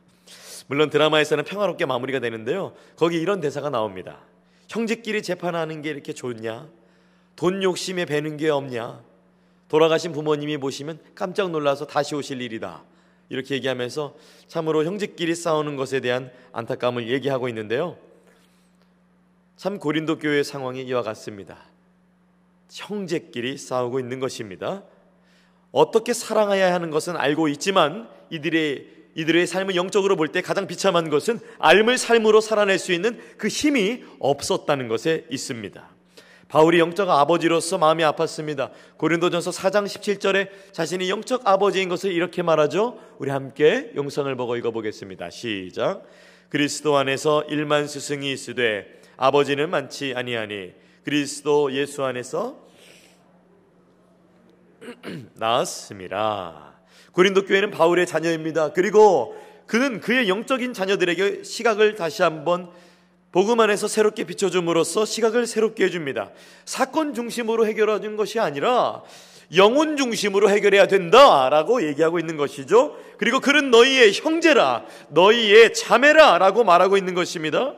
물론 0.67 0.89
드라마에서는 0.89 1.43
평화롭게 1.43 1.85
마무리가 1.85 2.19
되는데요. 2.19 2.73
거기 2.95 3.19
이런 3.19 3.41
대사가 3.41 3.69
나옵니다. 3.69 4.19
형제끼리 4.69 5.21
재판하는 5.21 5.81
게 5.81 5.89
이렇게 5.89 6.13
좋냐? 6.13 6.67
돈 7.35 7.63
욕심에 7.63 8.05
배는 8.05 8.37
게 8.37 8.49
없냐? 8.49 9.01
돌아가신 9.67 10.11
부모님이 10.11 10.57
보시면 10.57 10.99
깜짝 11.15 11.51
놀라서 11.51 11.85
다시 11.87 12.15
오실 12.15 12.41
일이다. 12.41 12.83
이렇게 13.29 13.55
얘기하면서 13.55 14.15
참으로 14.47 14.83
형제끼리 14.85 15.33
싸우는 15.33 15.75
것에 15.75 15.99
대한 15.99 16.31
안타까움을 16.51 17.09
얘기하고 17.09 17.49
있는데요. 17.49 17.97
참 19.55 19.79
고린도 19.79 20.19
교회의 20.19 20.43
상황이 20.43 20.83
이와 20.83 21.01
같습니다. 21.01 21.57
형제끼리 22.71 23.57
싸우고 23.57 23.99
있는 23.99 24.19
것입니다. 24.19 24.83
어떻게 25.73 26.13
살아가야 26.13 26.73
하는 26.73 26.91
것은 26.91 27.17
알고 27.17 27.49
있지만 27.49 28.07
이들의 28.29 28.93
이들의 29.15 29.45
삶을 29.45 29.75
영적으로 29.75 30.15
볼 30.15 30.29
때 30.29 30.41
가장 30.41 30.65
비참한 30.65 31.09
것은 31.09 31.39
알물 31.59 31.97
삶으로 31.97 32.41
살아낼 32.41 32.79
수 32.79 32.93
있는 32.93 33.19
그 33.37 33.47
힘이 33.47 34.03
없었다는 34.19 34.87
것에 34.87 35.25
있습니다. 35.29 35.89
바울이 36.47 36.79
영적 36.79 37.09
아버지로서 37.09 37.77
마음이 37.77 38.03
아팠습니다. 38.03 38.69
고린도전서 38.97 39.51
4장 39.51 39.85
17절에 39.85 40.49
자신이 40.71 41.09
영적 41.09 41.47
아버지인 41.47 41.89
것을 41.89 42.11
이렇게 42.11 42.41
말하죠. 42.41 42.99
우리 43.17 43.31
함께 43.31 43.91
영상을 43.95 44.35
보고 44.35 44.55
읽어보겠습니다. 44.55 45.29
시작. 45.31 46.03
그리스도 46.49 46.97
안에서 46.97 47.43
일만 47.49 47.87
스승이 47.87 48.31
있으되 48.31 48.85
아버지는 49.17 49.69
많지 49.69 50.13
아니하니 50.15 50.73
그리스도 51.03 51.73
예수 51.73 52.03
안에서 52.03 52.63
나았습니다. 55.35 56.73
고린도 57.11 57.45
교회는 57.45 57.71
바울의 57.71 58.07
자녀입니다. 58.07 58.73
그리고 58.73 59.35
그는 59.65 60.01
그의 60.01 60.29
영적인 60.29 60.73
자녀들에게 60.73 61.43
시각을 61.43 61.95
다시 61.95 62.21
한번 62.21 62.69
복음 63.31 63.59
안에서 63.59 63.87
새롭게 63.87 64.25
비춰줌으로써 64.25 65.05
시각을 65.05 65.47
새롭게 65.47 65.85
해줍니다. 65.85 66.31
사건 66.65 67.13
중심으로 67.13 67.65
해결하는 67.65 68.15
것이 68.15 68.39
아니라 68.39 69.01
영혼 69.55 69.97
중심으로 69.97 70.49
해결해야 70.49 70.87
된다라고 70.87 71.83
얘기하고 71.87 72.19
있는 72.19 72.37
것이죠. 72.37 72.95
그리고 73.17 73.39
그는 73.39 73.71
너희의 73.71 74.13
형제라, 74.13 74.85
너희의 75.09 75.73
자매라라고 75.73 76.63
말하고 76.63 76.97
있는 76.97 77.13
것입니다. 77.13 77.73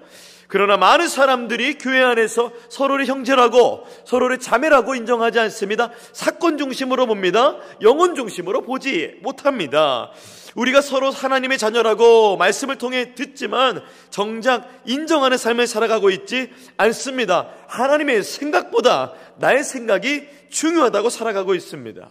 그러나 0.48 0.78
많은 0.78 1.08
사람들이 1.08 1.78
교회 1.78 2.02
안에서 2.04 2.52
서로를 2.70 3.08
형제라고 3.08 3.86
서로를 4.06 4.40
자매라고 4.40 4.96
인정하지 4.96 5.40
않습니다. 5.40 5.92
사건 6.14 6.58
중심으로 6.58 7.08
봅니다. 7.08 7.58
영혼 7.82 8.16
중심으로 8.16 8.62
보지 8.62 9.20
못합니다. 9.22 10.12
우리가 10.56 10.82
서로 10.82 11.12
하나님의 11.12 11.58
자녀라고 11.58 12.38
말씀을 12.38 12.78
통해 12.78 13.14
듣지만 13.16 13.82
정작 14.10 14.70
인정하는 14.86 15.38
삶을 15.38 15.68
살아가고 15.68 16.10
있지 16.12 16.52
않습니다. 16.78 17.50
하나님의 17.68 18.24
생각보다 18.24 19.14
나의 19.38 19.64
생각이 19.64 20.28
중요하다고 20.50 21.10
살아가고 21.10 21.56
있습니다. 21.56 22.10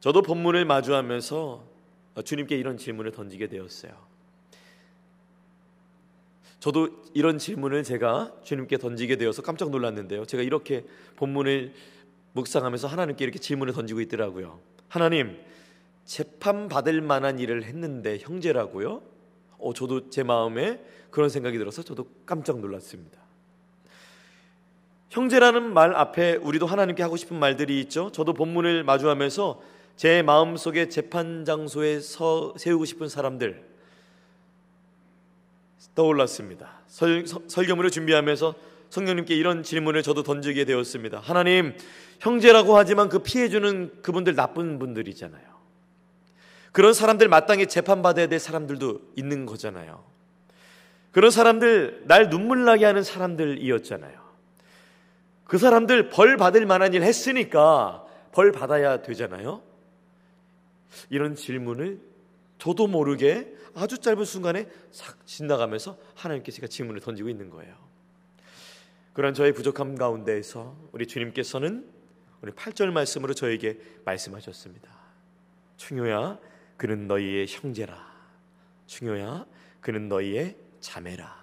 저도 0.00 0.22
본문을 0.22 0.64
마주하면서 0.64 1.64
주님께 2.24 2.56
이런 2.56 2.76
질문을 2.76 3.10
던지게 3.10 3.48
되었어요. 3.48 4.15
저도 6.66 6.88
이런 7.14 7.38
질문을 7.38 7.84
제가 7.84 8.32
주님께 8.42 8.78
던지게 8.78 9.14
되어서 9.18 9.40
깜짝 9.40 9.70
놀랐는데요. 9.70 10.24
제가 10.24 10.42
이렇게 10.42 10.84
본문을 11.14 11.72
묵상하면서 12.32 12.88
하나님께 12.88 13.22
이렇게 13.22 13.38
질문을 13.38 13.72
던지고 13.72 14.00
있더라고요. 14.00 14.58
하나님, 14.88 15.38
재판 16.04 16.66
받을 16.66 17.00
만한 17.00 17.38
일을 17.38 17.62
했는데 17.62 18.18
형제라고요? 18.18 19.00
어, 19.58 19.74
저도 19.74 20.10
제 20.10 20.24
마음에 20.24 20.80
그런 21.10 21.28
생각이 21.28 21.56
들어서 21.56 21.84
저도 21.84 22.08
깜짝 22.26 22.58
놀랐습니다. 22.58 23.20
형제라는 25.10 25.72
말 25.72 25.94
앞에 25.94 26.34
우리도 26.34 26.66
하나님께 26.66 27.00
하고 27.00 27.16
싶은 27.16 27.38
말들이 27.38 27.80
있죠. 27.82 28.10
저도 28.10 28.34
본문을 28.34 28.82
마주하면서 28.82 29.62
제 29.94 30.22
마음속에 30.22 30.88
재판 30.88 31.44
장소에 31.44 32.00
서 32.00 32.54
세우고 32.56 32.86
싶은 32.86 33.08
사람들 33.08 33.75
떠올랐습니다. 35.96 36.82
설, 36.86 37.26
설교문을 37.26 37.90
준비하면서 37.90 38.54
성령님께 38.90 39.34
이런 39.34 39.64
질문을 39.64 40.04
저도 40.04 40.22
던지게 40.22 40.64
되었습니다. 40.64 41.18
하나님, 41.18 41.76
형제라고 42.20 42.76
하지만 42.76 43.08
그 43.08 43.18
피해주는 43.18 44.02
그분들 44.02 44.36
나쁜 44.36 44.78
분들이잖아요. 44.78 45.44
그런 46.70 46.92
사람들 46.92 47.26
마땅히 47.28 47.66
재판받아야 47.66 48.28
될 48.28 48.38
사람들도 48.38 49.00
있는 49.16 49.46
거잖아요. 49.46 50.04
그런 51.10 51.30
사람들 51.30 52.04
날 52.04 52.28
눈물 52.28 52.64
나게 52.64 52.84
하는 52.84 53.02
사람들이었잖아요. 53.02 54.26
그 55.44 55.58
사람들 55.58 56.10
벌 56.10 56.36
받을 56.36 56.66
만한 56.66 56.92
일 56.92 57.02
했으니까 57.02 58.04
벌 58.32 58.52
받아야 58.52 59.00
되잖아요. 59.00 59.62
이런 61.08 61.34
질문을 61.34 62.00
저도 62.58 62.86
모르게 62.86 63.54
아주 63.76 63.98
짧은 63.98 64.24
순간에 64.24 64.68
싹 64.90 65.26
지나가면서 65.26 65.98
하나님께 66.14 66.50
제가 66.50 66.66
질문을 66.66 67.00
던지고 67.00 67.28
있는 67.28 67.50
거예요. 67.50 67.76
그런 69.12 69.34
저의 69.34 69.52
부족함 69.52 69.96
가운데에서 69.96 70.76
우리 70.92 71.06
주님께서는 71.06 71.88
우리 72.42 72.52
8절 72.52 72.90
말씀으로 72.90 73.34
저에게 73.34 73.78
말씀하셨습니다. 74.04 74.90
충효야 75.76 76.38
그는 76.76 77.06
너희의 77.06 77.46
형제라. 77.48 78.16
중요야. 78.86 79.46
그는 79.80 80.08
너희의 80.08 80.56
자매라. 80.80 81.34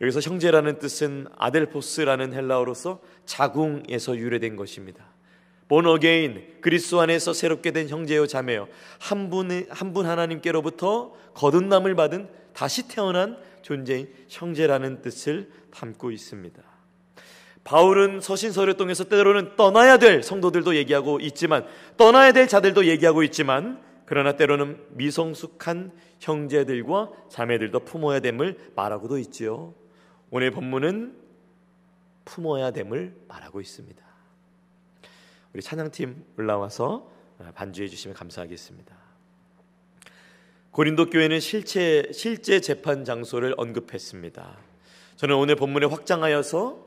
여기서 0.00 0.20
형제라는 0.20 0.78
뜻은 0.78 1.26
adelphos라는 1.36 2.32
헬라어로서 2.32 3.00
자궁에서 3.24 4.16
유래된 4.16 4.56
것입니다. 4.56 5.06
born 5.68 5.86
again 5.86 6.60
그리스도 6.62 7.00
안에서 7.00 7.32
새롭게 7.32 7.70
된 7.70 7.88
형제요 7.88 8.26
자매요 8.26 8.68
한 8.98 9.28
분의 9.28 9.66
한분 9.70 10.06
하나님께로부터 10.06 11.12
거듭남을 11.34 11.94
받은 11.94 12.28
다시 12.54 12.88
태어난 12.88 13.38
존재인 13.62 14.08
형제라는 14.28 15.02
뜻을 15.02 15.50
담고 15.70 16.10
있습니다. 16.10 16.62
바울은 17.64 18.20
서신서를 18.22 18.74
통해서 18.78 19.04
때로는 19.04 19.56
떠나야 19.56 19.98
될 19.98 20.22
성도들도 20.22 20.74
얘기하고 20.74 21.20
있지만 21.20 21.66
떠나야 21.98 22.32
될 22.32 22.48
자들도 22.48 22.86
얘기하고 22.86 23.22
있지만 23.24 23.82
그러나 24.06 24.36
때로는 24.36 24.82
미성숙한 24.92 25.92
형제들과 26.18 27.10
자매들도 27.28 27.80
품어야 27.80 28.20
됨을 28.20 28.56
말하고도 28.74 29.18
있지요. 29.18 29.74
오늘 30.30 30.50
본문은 30.50 31.14
품어야 32.24 32.70
됨을 32.70 33.14
말하고 33.28 33.60
있습니다. 33.60 34.07
우리 35.58 35.62
찬양팀 35.64 36.24
올라와서 36.36 37.10
반주해 37.56 37.88
주시면 37.88 38.14
감사하겠습니다. 38.14 38.94
고린도 40.70 41.10
교회는 41.10 41.40
실제 41.40 42.08
실제 42.12 42.60
재판 42.60 43.04
장소를 43.04 43.54
언급했습니다. 43.56 44.56
저는 45.16 45.34
오늘 45.34 45.56
본문에 45.56 45.86
확장하여서 45.86 46.86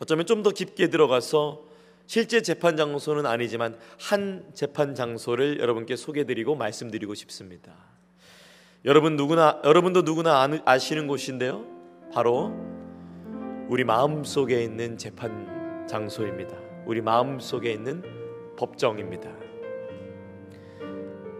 어쩌면 0.00 0.26
좀 0.26 0.42
더 0.42 0.50
깊게 0.50 0.88
들어가서 0.88 1.62
실제 2.08 2.42
재판 2.42 2.76
장소는 2.76 3.24
아니지만 3.24 3.78
한 4.00 4.50
재판 4.52 4.96
장소를 4.96 5.60
여러분께 5.60 5.94
소개드리고 5.94 6.56
말씀드리고 6.56 7.14
싶습니다. 7.14 7.72
여러분 8.84 9.14
누구나 9.14 9.60
여러분도 9.62 10.02
누구나 10.02 10.44
아시는 10.64 11.06
곳인데요. 11.06 11.64
바로 12.12 12.52
우리 13.68 13.84
마음 13.84 14.24
속에 14.24 14.60
있는 14.60 14.98
재판 14.98 15.86
장소입니다. 15.86 16.69
우리 16.86 17.00
마음 17.00 17.40
속에 17.40 17.72
있는 17.72 18.02
법정입니다. 18.56 19.30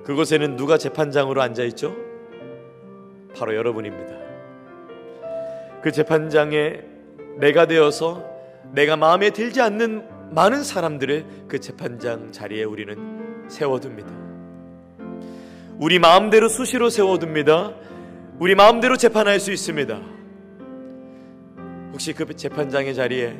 그곳에는 0.05 0.57
누가 0.57 0.79
재판장으로 0.79 1.43
앉아 1.43 1.65
있죠? 1.65 1.95
바로 3.37 3.55
여러분입니다. 3.55 4.15
그 5.83 5.93
재판장에 5.93 6.81
내가 7.39 7.67
되어서 7.67 8.25
내가 8.73 8.97
마음에 8.97 9.31
들지 9.31 9.61
않는 9.61 10.35
많은 10.35 10.63
사람들을 10.63 11.25
그 11.49 11.59
재판장 11.59 12.33
자리에 12.33 12.65
우리는 12.65 13.49
세워둡니다. 13.49 14.11
우리 15.79 15.99
마음대로 15.99 16.49
수시로 16.49 16.91
세워둡니다. 16.91 17.75
우리 18.39 18.55
마음대로 18.55 18.97
재판할 18.97 19.41
수 19.41 19.51
있습니다. 19.53 20.01
혹시 21.93 22.13
그 22.13 22.35
재판장의 22.35 22.95
자리에 22.95 23.37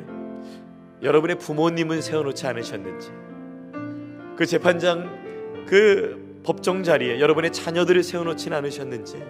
여러분의 1.01 1.37
부모님은 1.37 2.01
세워놓지 2.01 2.45
않으셨는지, 2.47 3.09
그 4.35 4.45
재판장 4.45 5.65
그 5.67 6.41
법정 6.43 6.83
자리에 6.83 7.19
여러분의 7.19 7.51
자녀들을 7.51 8.03
세워놓지는 8.03 8.57
않으셨는지, 8.57 9.23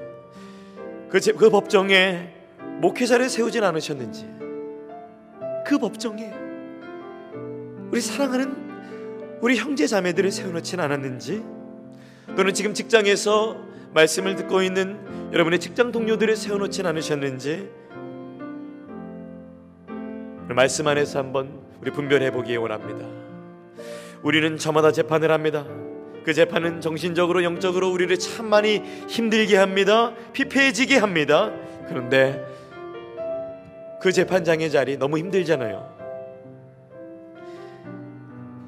그, 1.10 1.20
제, 1.20 1.34
그 1.34 1.50
법정에 1.50 2.34
목회자를 2.80 3.30
세우진 3.30 3.64
않으셨는지, 3.64 4.28
그 5.66 5.78
법정에 5.78 6.34
우리 7.92 8.02
사랑하는 8.02 8.56
우리 9.42 9.58
형제 9.58 9.88
자매들을 9.88 10.32
세워놓지는 10.32 10.84
않았는지, 10.84 11.44
또는 12.36 12.54
지금 12.54 12.74
직장에서 12.74 13.58
말씀을 13.94 14.36
듣고 14.36 14.62
있는 14.62 15.00
여러분의 15.34 15.60
직장 15.60 15.92
동료들을 15.92 16.36
세워놓지는 16.36 16.90
않으셨는지, 16.90 17.70
말씀 20.54 20.88
안에서 20.88 21.20
한번 21.20 21.62
우리 21.82 21.92
분별해 21.92 22.32
보기 22.32 22.56
원합니다. 22.58 23.06
우리는 24.24 24.58
저마다 24.58 24.92
재판을 24.92 25.32
합니다. 25.32 25.66
그 26.24 26.34
재판은 26.34 26.82
정신적으로 26.82 27.44
영적으로 27.44 27.92
우리를 27.92 28.18
참 28.20 28.48
많이 28.48 28.78
힘들게 29.08 29.58
합니다. 29.58 30.14
피폐해지게 30.34 30.98
합니다. 30.98 31.52
그런데 31.88 32.46
그 34.02 34.12
재판장의 34.12 34.70
자리 34.70 34.98
너무 34.98 35.18
힘들잖아요. 35.18 35.92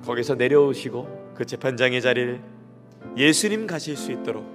거기서 0.06 0.36
내려오시고 0.36 1.34
그 1.36 1.46
재판장의 1.46 2.02
자리를 2.02 2.40
예수님 3.18 3.68
가실 3.68 3.96
수 3.96 4.12
있도록 4.12 4.46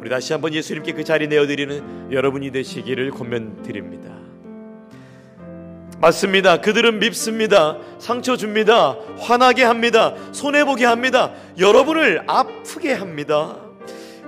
우리 0.00 0.10
다시 0.10 0.32
한번 0.32 0.54
예수님께 0.54 0.92
그 0.92 1.02
자리 1.04 1.28
내어드리는 1.28 2.12
여러분이 2.12 2.50
되시기를 2.52 3.10
권면 3.10 3.62
드립니다. 3.62 4.27
맞습니다. 6.00 6.60
그들은 6.60 7.00
밉습니다. 7.00 7.76
상처 7.98 8.36
줍니다. 8.36 8.96
화나게 9.18 9.64
합니다. 9.64 10.14
손해보게 10.32 10.84
합니다. 10.84 11.32
여러분을 11.58 12.22
아프게 12.26 12.92
합니다. 12.92 13.56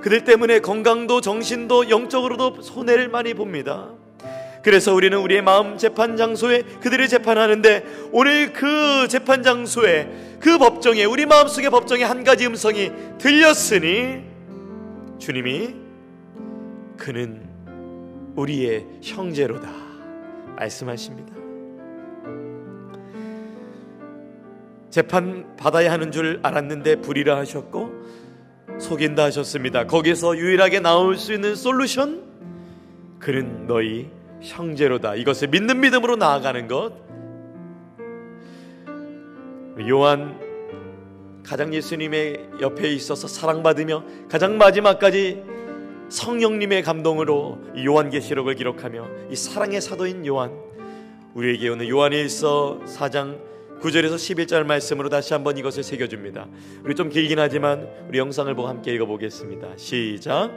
그들 0.01 0.25
때문에 0.25 0.61
건강도 0.61 1.21
정신도 1.21 1.91
영적으로도 1.91 2.63
손해를 2.63 3.09
많이 3.09 3.35
봅니다. 3.35 3.91
그래서 4.63 4.93
우리는 4.95 5.17
우리의 5.19 5.43
마음 5.43 5.79
재판 5.79 6.17
장소에 6.17 6.63
그들을 6.83 7.07
재판하는데 7.09 7.85
오늘 8.13 8.53
그 8.53 9.07
재판 9.09 9.43
장소에 9.43 10.37
그 10.41 10.59
법정에 10.59 11.05
우리 11.05 11.25
마음속의 11.25 11.71
법정에 11.71 12.05
한 12.05 12.25
가지 12.25 12.47
음성이 12.47 12.91
들렸으니 13.19 14.23
주님이 15.19 15.75
그는 16.97 17.49
우리의 18.37 18.87
형제로다 19.03 19.71
말씀하십니다. 20.57 21.40
재판 24.91 25.57
받아야 25.57 25.93
하는 25.93 26.11
줄 26.11 26.41
알았는데 26.43 26.97
불의라 26.97 27.37
하셨고 27.39 27.91
속인다 28.79 29.25
하셨습니다. 29.25 29.87
거기서 29.87 30.37
유일하게 30.37 30.81
나올 30.81 31.17
수 31.17 31.33
있는 31.33 31.55
솔루션 31.55 32.23
그는 33.19 33.67
너희 33.67 34.09
형제로다. 34.41 35.15
이것을 35.17 35.49
믿는 35.49 35.81
믿음으로 35.81 36.17
나아가는 36.17 36.67
것. 36.67 36.93
요한 39.89 40.39
가장 41.45 41.73
예수님의 41.73 42.51
옆에 42.61 42.89
있어서 42.93 43.29
사랑받으며 43.29 44.05
가장 44.29 44.59
마지막까지 44.59 45.43
성령님의 46.09 46.83
감동으로 46.83 47.59
요한계시록을 47.85 48.57
기록하며 48.57 49.09
이 49.31 49.37
사랑의 49.37 49.81
사도인 49.81 50.27
요한 50.27 50.53
우리에게 51.35 51.69
오늘 51.69 51.89
요한일서 51.89 52.81
4장 52.87 53.50
9절에서 53.81 54.17
11절 54.17 54.65
말씀으로 54.65 55.09
다시 55.09 55.33
한번 55.33 55.57
이것을 55.57 55.83
새겨줍니다. 55.83 56.47
우리 56.85 56.95
좀 56.95 57.09
길긴 57.09 57.39
하지만 57.39 57.89
우리 58.09 58.19
영상을 58.19 58.55
보고 58.55 58.69
함께 58.69 58.93
읽어보겠습니다. 58.93 59.69
시작. 59.77 60.51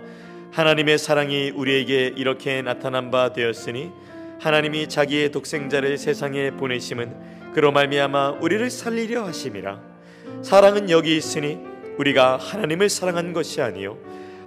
하나님의 0.52 0.98
사랑이 0.98 1.52
우리에게 1.52 2.14
이렇게 2.18 2.62
나타난 2.62 3.12
바 3.12 3.32
되었으니 3.32 3.92
하나님이 4.40 4.90
자기의 4.90 5.32
독생자를 5.32 5.98
세상에 5.98 6.52
보내심은 6.52 7.54
그로 7.54 7.72
말미암아 7.72 8.40
우리를 8.42 8.70
살리려 8.70 9.24
하심이라. 9.24 9.82
사랑은 10.42 10.90
여기 10.90 11.16
있으니 11.16 11.60
우리가 11.98 12.36
하나님을 12.38 12.90
사랑한 12.90 13.32
것이 13.32 13.62
아니요 13.62 13.98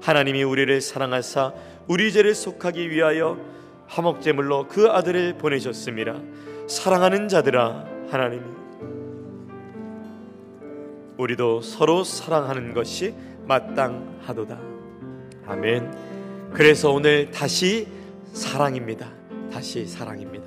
하나님이 0.02 0.42
우리를 0.42 0.80
사랑하사 0.82 1.54
우리 1.86 2.12
죄를 2.12 2.34
속하기 2.34 2.90
위하여 2.90 3.38
화목제물로 3.86 4.68
그 4.68 4.90
아들을 4.90 5.38
보내셨습니다. 5.38 6.20
사랑하는 6.66 7.28
자들아 7.28 7.86
하나님이 8.10 8.65
우리도 11.18 11.62
서로 11.62 12.04
사랑하는 12.04 12.74
것이 12.74 13.14
마땅하도다. 13.46 14.58
아멘. 15.46 16.50
그래서 16.52 16.90
오늘 16.90 17.30
다시 17.30 17.88
사랑입니다. 18.32 19.10
다시 19.52 19.86
사랑입니다. 19.86 20.46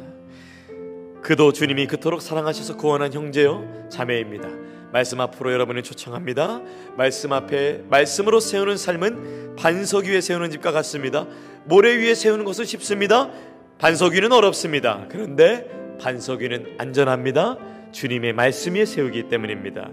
그도 1.22 1.52
주님이 1.52 1.88
그토록 1.88 2.22
사랑하셔서 2.22 2.78
구원한 2.78 3.14
형제요 3.14 3.88
자매입니다. 3.90 4.50
말씀 4.92 5.22
앞으로 5.22 5.52
여러분을 5.54 5.84
초청합니다. 5.84 6.62
말씀 6.98 7.34
앞에 7.34 7.84
말씀으로 7.90 8.40
세우는 8.40 8.78
삶은 8.78 9.56
반석 9.56 10.06
위에 10.06 10.22
세우는 10.22 10.50
집과 10.52 10.72
같습니다. 10.72 11.28
모래 11.66 11.96
위에 11.96 12.16
세우는 12.16 12.46
것은 12.46 12.66
쉽습니다. 12.66 13.30
반석 13.78 14.14
위는 14.14 14.32
어렵습니다. 14.32 15.06
그런데 15.10 15.70
반석 16.02 16.42
위는 16.42 16.76
안전합니다. 16.78 17.58
주님의 17.92 18.34
말씀 18.34 18.76
위에 18.76 18.86
세우기 18.86 19.30
때문입니다. 19.30 19.90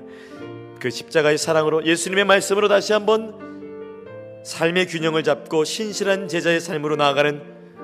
그 0.81 0.91
십자가의 0.91 1.39
사랑으로 1.39 1.85
예수님의 1.85 2.25
말씀으로 2.25 2.69
다시 2.69 2.93
한번 2.93 4.43
삶의 4.45 4.87
균형을 4.87 5.23
잡고 5.23 5.65
신실한 5.65 6.29
제자의 6.29 6.61
삶으로 6.61 6.97
나아가는 6.97 7.43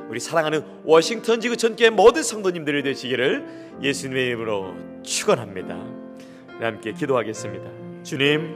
우리 0.09 0.21
사랑하는 0.21 0.63
워싱턴 0.85 1.41
지구촌교회 1.41 1.91
모든 1.91 2.23
성도님들이 2.23 2.83
되시기를 2.83 3.79
예수님의 3.83 4.27
이름으로 4.27 4.75
축원합니다. 5.03 5.77
함께 6.61 6.93
기도하겠습니다. 6.93 7.65
주님 8.05 8.55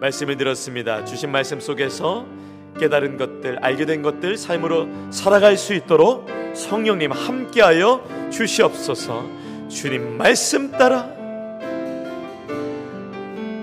말씀을 0.00 0.36
들었습니다. 0.36 1.04
주신 1.04 1.30
말씀 1.30 1.60
속에서 1.60 2.26
깨달은 2.78 3.18
것들, 3.18 3.58
알게 3.60 3.84
된 3.84 4.02
것들 4.02 4.36
삶으로 4.36 4.88
살아갈 5.10 5.56
수 5.56 5.74
있도록 5.74 6.28
성령님 6.54 7.12
함께하여 7.12 8.30
주시옵소서. 8.32 9.28
주님 9.68 10.16
말씀 10.16 10.70
따라 10.72 11.21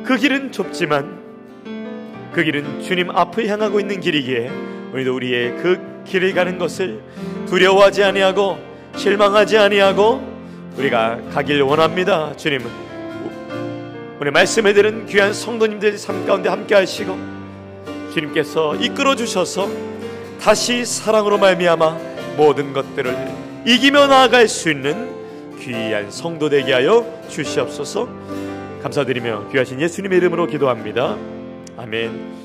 그 0.10 0.18
길은 0.18 0.52
좁지만 0.52 1.20
그 2.34 2.44
길은 2.44 2.82
주님 2.82 3.12
앞을 3.12 3.48
향하고 3.48 3.80
있는 3.80 4.00
길이기에 4.00 4.50
우리도 4.92 5.14
우리의 5.14 5.58
그 5.58 6.04
길을 6.04 6.34
가는 6.34 6.58
것을 6.58 7.00
두려워하지 7.48 8.04
아니하고 8.06 8.58
실망하지 8.96 9.60
아니하고 9.60 10.20
우리가 10.78 11.20
가길 11.32 11.62
원합니다. 11.62 12.36
주님 12.38 12.62
오늘 14.20 14.32
말씀에 14.32 14.74
들은 14.74 15.06
귀한 15.06 15.32
성도님들 15.32 16.00
삶 16.00 16.26
가운데 16.26 16.50
함께 16.50 16.74
하시고 16.74 17.16
주님께서 18.12 18.78
이끌어 18.78 19.16
주셔서 19.16 19.70
다시 20.42 20.86
사랑으로 20.86 21.38
말미암아 21.38 21.98
모든 22.36 22.74
것들을 22.74 23.16
이기며 23.68 24.08
나아갈 24.08 24.48
수 24.48 24.72
있는 24.72 25.08
귀한 25.60 26.10
성도 26.10 26.50
되게 26.50 26.74
하여 26.74 27.06
주시옵소서. 27.30 28.49
감사드리며 28.82 29.50
귀하신 29.52 29.82
예수님의 29.82 30.18
이름으로 30.20 30.48
기도합니다. 30.48 31.18
아멘. 31.78 32.39